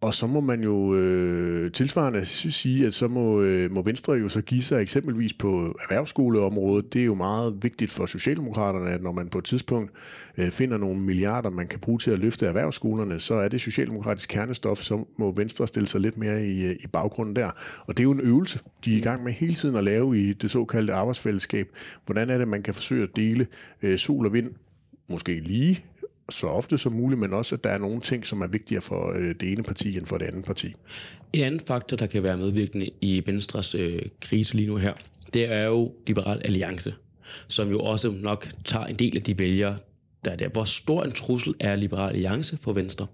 og 0.00 0.14
så 0.14 0.26
må 0.26 0.40
man 0.40 0.62
jo 0.62 0.94
øh, 0.94 1.72
tilsvarende 1.72 2.24
sige, 2.24 2.86
at 2.86 2.94
så 2.94 3.08
må, 3.08 3.40
øh, 3.40 3.70
må 3.70 3.82
Venstre 3.82 4.12
jo 4.12 4.28
så 4.28 4.42
give 4.42 4.62
sig 4.62 4.82
eksempelvis 4.82 5.32
på 5.32 5.76
erhvervsskoleområdet. 5.82 6.92
Det 6.92 7.00
er 7.00 7.04
jo 7.04 7.14
meget 7.14 7.62
vigtigt 7.62 7.90
for 7.90 8.06
Socialdemokraterne, 8.06 8.90
at 8.90 9.02
når 9.02 9.12
man 9.12 9.28
på 9.28 9.38
et 9.38 9.44
tidspunkt 9.44 9.90
øh, 10.36 10.50
finder 10.50 10.78
nogle 10.78 11.00
milliarder, 11.00 11.50
man 11.50 11.68
kan 11.68 11.80
bruge 11.80 11.98
til 11.98 12.10
at 12.10 12.18
løfte 12.18 12.46
erhvervsskolerne, 12.46 13.18
så 13.18 13.34
er 13.34 13.48
det 13.48 13.60
socialdemokratisk 13.60 14.28
kernestof, 14.28 14.78
så 14.78 15.04
må 15.18 15.32
Venstre 15.36 15.66
stille 15.66 15.88
sig 15.88 16.00
lidt 16.00 16.18
mere 16.18 16.46
i, 16.46 16.64
øh, 16.64 16.76
i 16.80 16.86
baggrunden 16.86 17.36
der. 17.36 17.50
Og 17.86 17.96
det 17.96 18.00
er 18.00 18.04
jo 18.04 18.12
en 18.12 18.20
øvelse, 18.20 18.60
de 18.84 18.92
er 18.92 18.98
i 18.98 19.00
gang 19.00 19.24
med 19.24 19.32
hele 19.32 19.54
tiden 19.54 19.76
at 19.76 19.84
lave 19.84 20.20
i 20.20 20.32
det 20.32 20.50
såkaldte 20.50 20.92
arbejdsfællesskab. 20.92 21.68
Hvordan 22.06 22.30
er 22.30 22.38
det, 22.38 22.48
man 22.48 22.62
kan 22.62 22.74
forsøge 22.74 23.02
at 23.02 23.16
dele 23.16 23.46
øh, 23.82 23.98
sol 23.98 24.26
og 24.26 24.32
vind 24.32 24.50
måske 25.08 25.40
lige 25.40 25.84
så 26.30 26.46
ofte 26.46 26.78
som 26.78 26.92
muligt, 26.92 27.20
men 27.20 27.32
også, 27.32 27.54
at 27.54 27.64
der 27.64 27.70
er 27.70 27.78
nogle 27.78 28.00
ting, 28.00 28.26
som 28.26 28.40
er 28.40 28.46
vigtigere 28.46 28.82
for 28.82 29.12
øh, 29.12 29.34
det 29.40 29.52
ene 29.52 29.62
parti 29.62 29.96
end 29.96 30.06
for 30.06 30.18
det 30.18 30.26
andet 30.26 30.44
parti. 30.44 30.74
En 31.32 31.44
anden 31.44 31.60
faktor, 31.60 31.96
der 31.96 32.06
kan 32.06 32.22
være 32.22 32.36
medvirkende 32.36 32.90
i 33.00 33.22
Venstres 33.26 33.74
øh, 33.74 34.02
krise 34.20 34.54
lige 34.54 34.66
nu 34.66 34.76
her, 34.76 34.92
det 35.34 35.52
er 35.52 35.64
jo 35.64 35.92
Liberal 36.06 36.40
Alliance, 36.44 36.94
som 37.48 37.70
jo 37.70 37.80
også 37.80 38.10
nok 38.10 38.48
tager 38.64 38.86
en 38.86 38.96
del 38.96 39.16
af 39.16 39.22
de 39.22 39.38
vælgere, 39.38 39.76
der 40.24 40.30
er 40.30 40.36
der. 40.36 40.48
Hvor 40.48 40.64
stor 40.64 41.02
en 41.02 41.12
trussel 41.12 41.54
er 41.60 41.76
Liberal 41.76 42.14
Alliance 42.14 42.56
for 42.56 42.72
Venstre? 42.72 43.06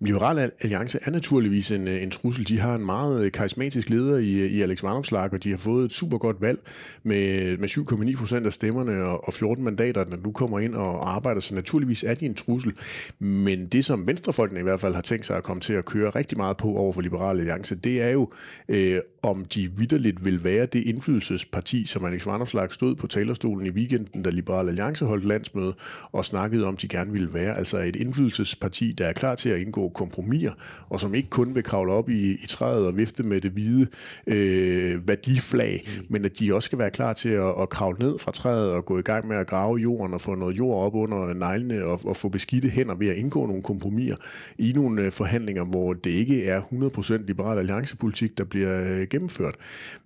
Liberal 0.00 0.50
Alliance 0.60 0.98
er 1.02 1.10
naturligvis 1.10 1.70
en, 1.70 1.88
øh, 1.88 2.02
en 2.02 2.10
trussel. 2.10 2.48
De 2.48 2.58
har 2.58 2.74
en 2.74 2.84
meget 2.84 3.24
øh, 3.24 3.32
karismatisk 3.32 3.88
leder 3.88 4.16
i, 4.16 4.32
øh, 4.32 4.50
i 4.50 4.62
Alex 4.62 4.82
Vanopslagh, 4.82 5.32
og 5.32 5.44
de 5.44 5.50
har 5.50 5.58
fået 5.58 5.84
et 5.84 5.92
super 5.92 6.18
godt 6.18 6.40
valg 6.40 6.58
med, 7.02 7.56
med 7.58 7.68
7,9 7.68 8.16
procent 8.16 8.46
af 8.46 8.52
stemmerne 8.52 9.04
og, 9.04 9.26
og 9.26 9.32
14 9.32 9.64
mandater, 9.64 10.04
når 10.04 10.16
nu 10.16 10.32
kommer 10.32 10.58
ind 10.58 10.74
og 10.74 11.14
arbejder. 11.14 11.40
Så 11.40 11.54
naturligvis 11.54 12.04
er 12.04 12.14
de 12.14 12.26
en 12.26 12.34
trussel. 12.34 12.72
Men 13.18 13.66
det, 13.66 13.84
som 13.84 14.06
venstrefolkene 14.06 14.60
i 14.60 14.62
hvert 14.62 14.80
fald 14.80 14.94
har 14.94 15.02
tænkt 15.02 15.26
sig 15.26 15.36
at 15.36 15.42
komme 15.42 15.60
til 15.60 15.72
at 15.72 15.84
køre 15.84 16.10
rigtig 16.10 16.38
meget 16.38 16.56
på 16.56 16.68
over 16.68 16.92
for 16.92 17.00
Liberal 17.00 17.38
Alliance, 17.38 17.74
det 17.74 18.02
er 18.02 18.08
jo, 18.08 18.30
øh, 18.68 18.98
om 19.22 19.44
de 19.44 19.70
vidderligt 19.76 20.24
vil 20.24 20.44
være 20.44 20.66
det 20.66 20.82
indflydelsesparti, 20.82 21.86
som 21.86 22.04
Alex 22.04 22.26
Vanopslagh 22.26 22.72
stod 22.72 22.94
på 22.94 23.06
talerstolen 23.06 23.66
i 23.66 23.70
weekenden, 23.70 24.22
da 24.22 24.30
Liberal 24.30 24.68
Alliance 24.68 25.04
holdt 25.04 25.24
landsmøde 25.24 25.74
og 26.12 26.24
snakkede 26.24 26.66
om, 26.66 26.76
de 26.76 26.88
gerne 26.88 27.12
ville 27.12 27.34
være. 27.34 27.58
Altså 27.58 27.78
et 27.78 27.96
indflydelsesparti, 27.96 28.92
der 28.92 29.06
er 29.06 29.12
klar 29.12 29.34
til 29.34 29.53
at 29.54 29.60
indgå 29.60 29.88
kompromiser, 29.88 30.52
og 30.88 31.00
som 31.00 31.14
ikke 31.14 31.30
kun 31.30 31.54
vil 31.54 31.62
kravle 31.62 31.92
op 31.92 32.08
i, 32.08 32.32
i 32.32 32.46
træet 32.48 32.86
og 32.86 32.96
vifte 32.96 33.22
med 33.22 33.40
det 33.40 33.50
hvide 33.50 33.86
øh, 34.26 35.08
værdiflag, 35.08 35.86
mm. 35.86 36.06
men 36.08 36.24
at 36.24 36.38
de 36.38 36.54
også 36.54 36.66
skal 36.66 36.78
være 36.78 36.90
klar 36.90 37.12
til 37.12 37.28
at, 37.28 37.54
at 37.62 37.68
kravle 37.68 37.98
ned 37.98 38.18
fra 38.18 38.32
træet 38.32 38.72
og 38.72 38.84
gå 38.84 38.98
i 38.98 39.02
gang 39.02 39.28
med 39.28 39.36
at 39.36 39.46
grave 39.46 39.76
jorden 39.76 40.14
og 40.14 40.20
få 40.20 40.34
noget 40.34 40.58
jord 40.58 40.86
op 40.86 40.94
under 40.94 41.34
neglene 41.34 41.84
og, 41.84 42.00
og 42.04 42.16
få 42.16 42.28
beskidte 42.28 42.68
hænder 42.68 42.94
ved 42.94 43.08
at 43.08 43.16
indgå 43.16 43.46
nogle 43.46 43.62
kompromiser 43.62 44.16
i 44.58 44.72
nogle 44.72 45.02
øh, 45.02 45.12
forhandlinger, 45.12 45.64
hvor 45.64 45.92
det 45.92 46.10
ikke 46.10 46.44
er 46.44 46.60
100% 46.60 47.26
liberal 47.26 47.58
alliancepolitik, 47.58 48.38
der 48.38 48.44
bliver 48.44 48.80
øh, 48.80 49.06
gennemført. 49.10 49.54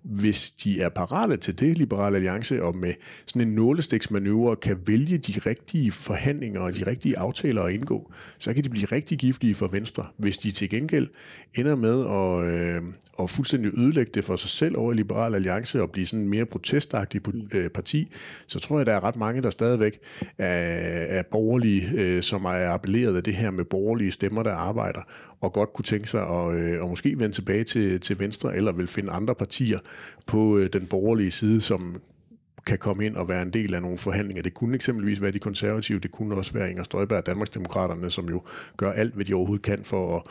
Hvis 0.03 0.51
de 0.51 0.81
er 0.81 0.89
parate 0.89 1.37
til 1.37 1.61
det, 1.61 1.79
liberal 1.79 2.15
alliance, 2.15 2.63
og 2.63 2.77
med 2.77 2.95
sådan 3.27 3.49
en 3.49 3.55
nålestiksmanøvre 3.55 4.57
kan 4.57 4.79
vælge 4.87 5.19
de 5.19 5.33
rigtige 5.47 5.91
forhandlinger 5.91 6.61
og 6.61 6.77
de 6.77 6.87
rigtige 6.87 7.19
aftaler 7.19 7.63
at 7.63 7.73
indgå, 7.73 8.13
så 8.39 8.55
kan 8.55 8.65
de 8.65 8.69
blive 8.69 8.85
rigtig 8.85 9.19
giftige 9.39 9.55
for 9.55 9.69
Venstre. 9.69 10.07
Hvis 10.17 10.39
de 10.39 10.51
til 10.51 10.71
gengæld 10.71 11.09
ender 11.55 11.77
med 11.77 12.01
at, 12.07 12.55
øh, 12.55 12.83
at 13.23 13.31
fuldstændig 13.31 13.79
ødelægge 13.79 14.13
det 14.15 14.25
for 14.25 14.37
sig 14.37 14.51
selv 14.51 14.77
over 14.77 14.93
i 14.93 14.97
Liberal 14.97 15.35
Alliance 15.35 15.83
og 15.83 15.91
blive 15.91 16.07
sådan 16.07 16.25
en 16.25 16.31
mere 16.31 16.47
protestagtig 16.47 17.21
øh, 17.55 17.71
parti, 17.71 18.13
så 18.47 18.59
tror 18.59 18.79
jeg, 18.79 18.87
der 18.87 18.95
er 18.95 19.05
ret 19.05 19.17
mange, 19.17 19.43
der 19.43 19.51
stadigvæk 19.51 19.99
er, 20.39 21.19
er 21.19 21.23
borgerlige, 21.31 21.91
øh, 21.95 22.23
som 22.23 22.45
er 22.45 22.69
appelleret 22.69 23.17
af 23.17 23.23
det 23.23 23.35
her 23.35 23.51
med 23.51 23.65
borgerlige 23.65 24.11
stemmer, 24.11 24.43
der 24.43 24.53
arbejder, 24.53 25.01
og 25.41 25.53
godt 25.53 25.73
kunne 25.73 25.85
tænke 25.85 26.11
sig 26.11 26.23
at, 26.23 26.55
øh, 26.55 26.83
at 26.83 26.89
måske 26.89 27.19
vende 27.19 27.35
tilbage 27.35 27.65
til, 27.65 28.01
til 28.01 28.19
Venstre, 28.19 28.57
eller 28.57 28.73
vil 28.73 28.87
finde 28.87 29.13
andre 29.13 29.35
partier 29.35 29.79
på 30.27 30.59
øh, 30.59 30.71
den 30.73 30.87
borgerlige 30.87 31.31
side, 31.31 31.61
som 31.61 32.01
kan 32.67 32.79
komme 32.79 33.07
ind 33.07 33.17
og 33.17 33.29
være 33.29 33.43
en 33.43 33.51
del 33.51 33.75
af 33.75 33.83
nogle 33.83 33.99
forhandlinger. 33.99 34.43
Det 34.43 34.55
kunne 34.55 34.75
eksempelvis 34.75 35.23
være 35.23 35.31
de 35.31 35.39
konservative, 35.39 35.99
det 35.99 36.11
kunne 36.11 36.35
også 36.35 36.53
være 36.53 36.71
Inger 36.71 36.83
Støjberg 36.83 37.19
og 37.19 37.27
Danmarksdemokraterne, 37.27 38.11
som 38.11 38.29
jo 38.29 38.43
gør 38.77 38.93
alt, 38.93 39.15
hvad 39.15 39.25
de 39.25 39.35
overhovedet 39.35 39.65
kan 39.65 39.81
for 39.85 40.17
at, 40.17 40.23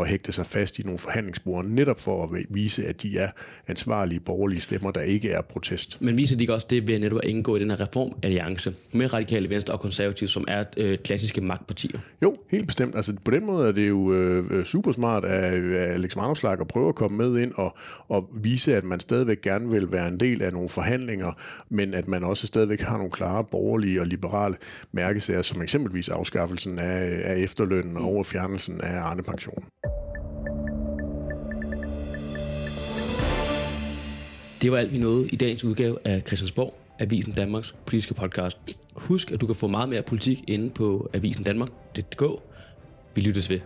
at 0.00 0.08
hægte 0.08 0.32
sig 0.32 0.46
fast 0.46 0.78
i 0.78 0.82
nogle 0.82 0.98
forhandlingsbord, 0.98 1.64
netop 1.64 2.00
for 2.00 2.24
at 2.24 2.44
vise, 2.50 2.86
at 2.86 3.02
de 3.02 3.18
er 3.18 3.28
ansvarlige 3.66 4.20
borgerlige 4.20 4.60
stemmer, 4.60 4.90
der 4.90 5.00
ikke 5.00 5.30
er 5.30 5.40
protest. 5.40 6.00
Men 6.00 6.18
viser 6.18 6.36
de 6.36 6.42
ikke 6.42 6.54
også 6.54 6.66
det 6.70 6.88
ved 6.88 6.98
netop 6.98 7.18
at 7.18 7.28
indgå 7.28 7.56
i 7.56 7.60
den 7.60 7.70
her 7.70 7.80
reformalliance 7.80 8.74
med 8.92 9.12
radikale 9.14 9.50
venstre 9.50 9.74
og 9.74 9.80
konservative, 9.80 10.28
som 10.28 10.44
er 10.48 10.64
øh, 10.76 10.98
klassiske 10.98 11.40
magtpartier? 11.40 12.00
Jo, 12.22 12.36
helt 12.50 12.66
bestemt. 12.66 12.96
Altså, 12.96 13.14
på 13.24 13.30
den 13.30 13.46
måde 13.46 13.68
er 13.68 13.72
det 13.72 13.88
jo 13.88 14.12
øh, 14.12 14.64
super 14.64 14.92
smart 14.92 15.24
af, 15.24 15.56
af 15.56 15.92
Alex 15.92 16.16
Vanopslagh 16.16 16.60
at 16.60 16.68
prøve 16.68 16.88
at 16.88 16.94
komme 16.94 17.16
med 17.16 17.42
ind 17.42 17.52
og, 17.54 17.76
og 18.08 18.30
vise, 18.34 18.76
at 18.76 18.84
man 18.84 19.00
stadigvæk 19.00 19.40
gerne 19.40 19.70
vil 19.70 19.92
være 19.92 20.08
en 20.08 20.20
del 20.20 20.42
af 20.42 20.52
nogle 20.52 20.68
forhandlinger, 20.68 21.32
men 21.72 21.94
at 21.94 22.08
man 22.08 22.24
også 22.24 22.46
stadigvæk 22.46 22.80
har 22.80 22.96
nogle 22.96 23.10
klare 23.10 23.44
borgerlige 23.44 24.00
og 24.00 24.06
liberale 24.06 24.56
mærkesager, 24.92 25.42
som 25.42 25.62
eksempelvis 25.62 26.08
afskaffelsen 26.08 26.78
af, 26.78 27.20
af 27.24 27.38
efterlønnen 27.38 27.96
og 27.96 28.26
fjernelsen 28.26 28.80
af 28.80 29.00
Arne-pensionen. 29.00 29.64
Det 34.62 34.72
var 34.72 34.78
alt, 34.78 34.92
vi 34.92 34.98
nåede 34.98 35.28
i 35.28 35.36
dagens 35.36 35.64
udgave 35.64 35.98
af 36.04 36.22
Christiansborg, 36.26 36.74
Avisen 36.98 37.32
Danmarks 37.32 37.74
politiske 37.86 38.14
podcast. 38.14 38.58
Husk, 38.94 39.32
at 39.32 39.40
du 39.40 39.46
kan 39.46 39.54
få 39.54 39.66
meget 39.66 39.88
mere 39.88 40.02
politik 40.02 40.38
inde 40.48 40.70
på 40.70 41.10
Avisen 41.14 41.44
Danmark.dk. 41.44 42.22
Vi 43.14 43.20
lyttes 43.20 43.50
ved. 43.50 43.60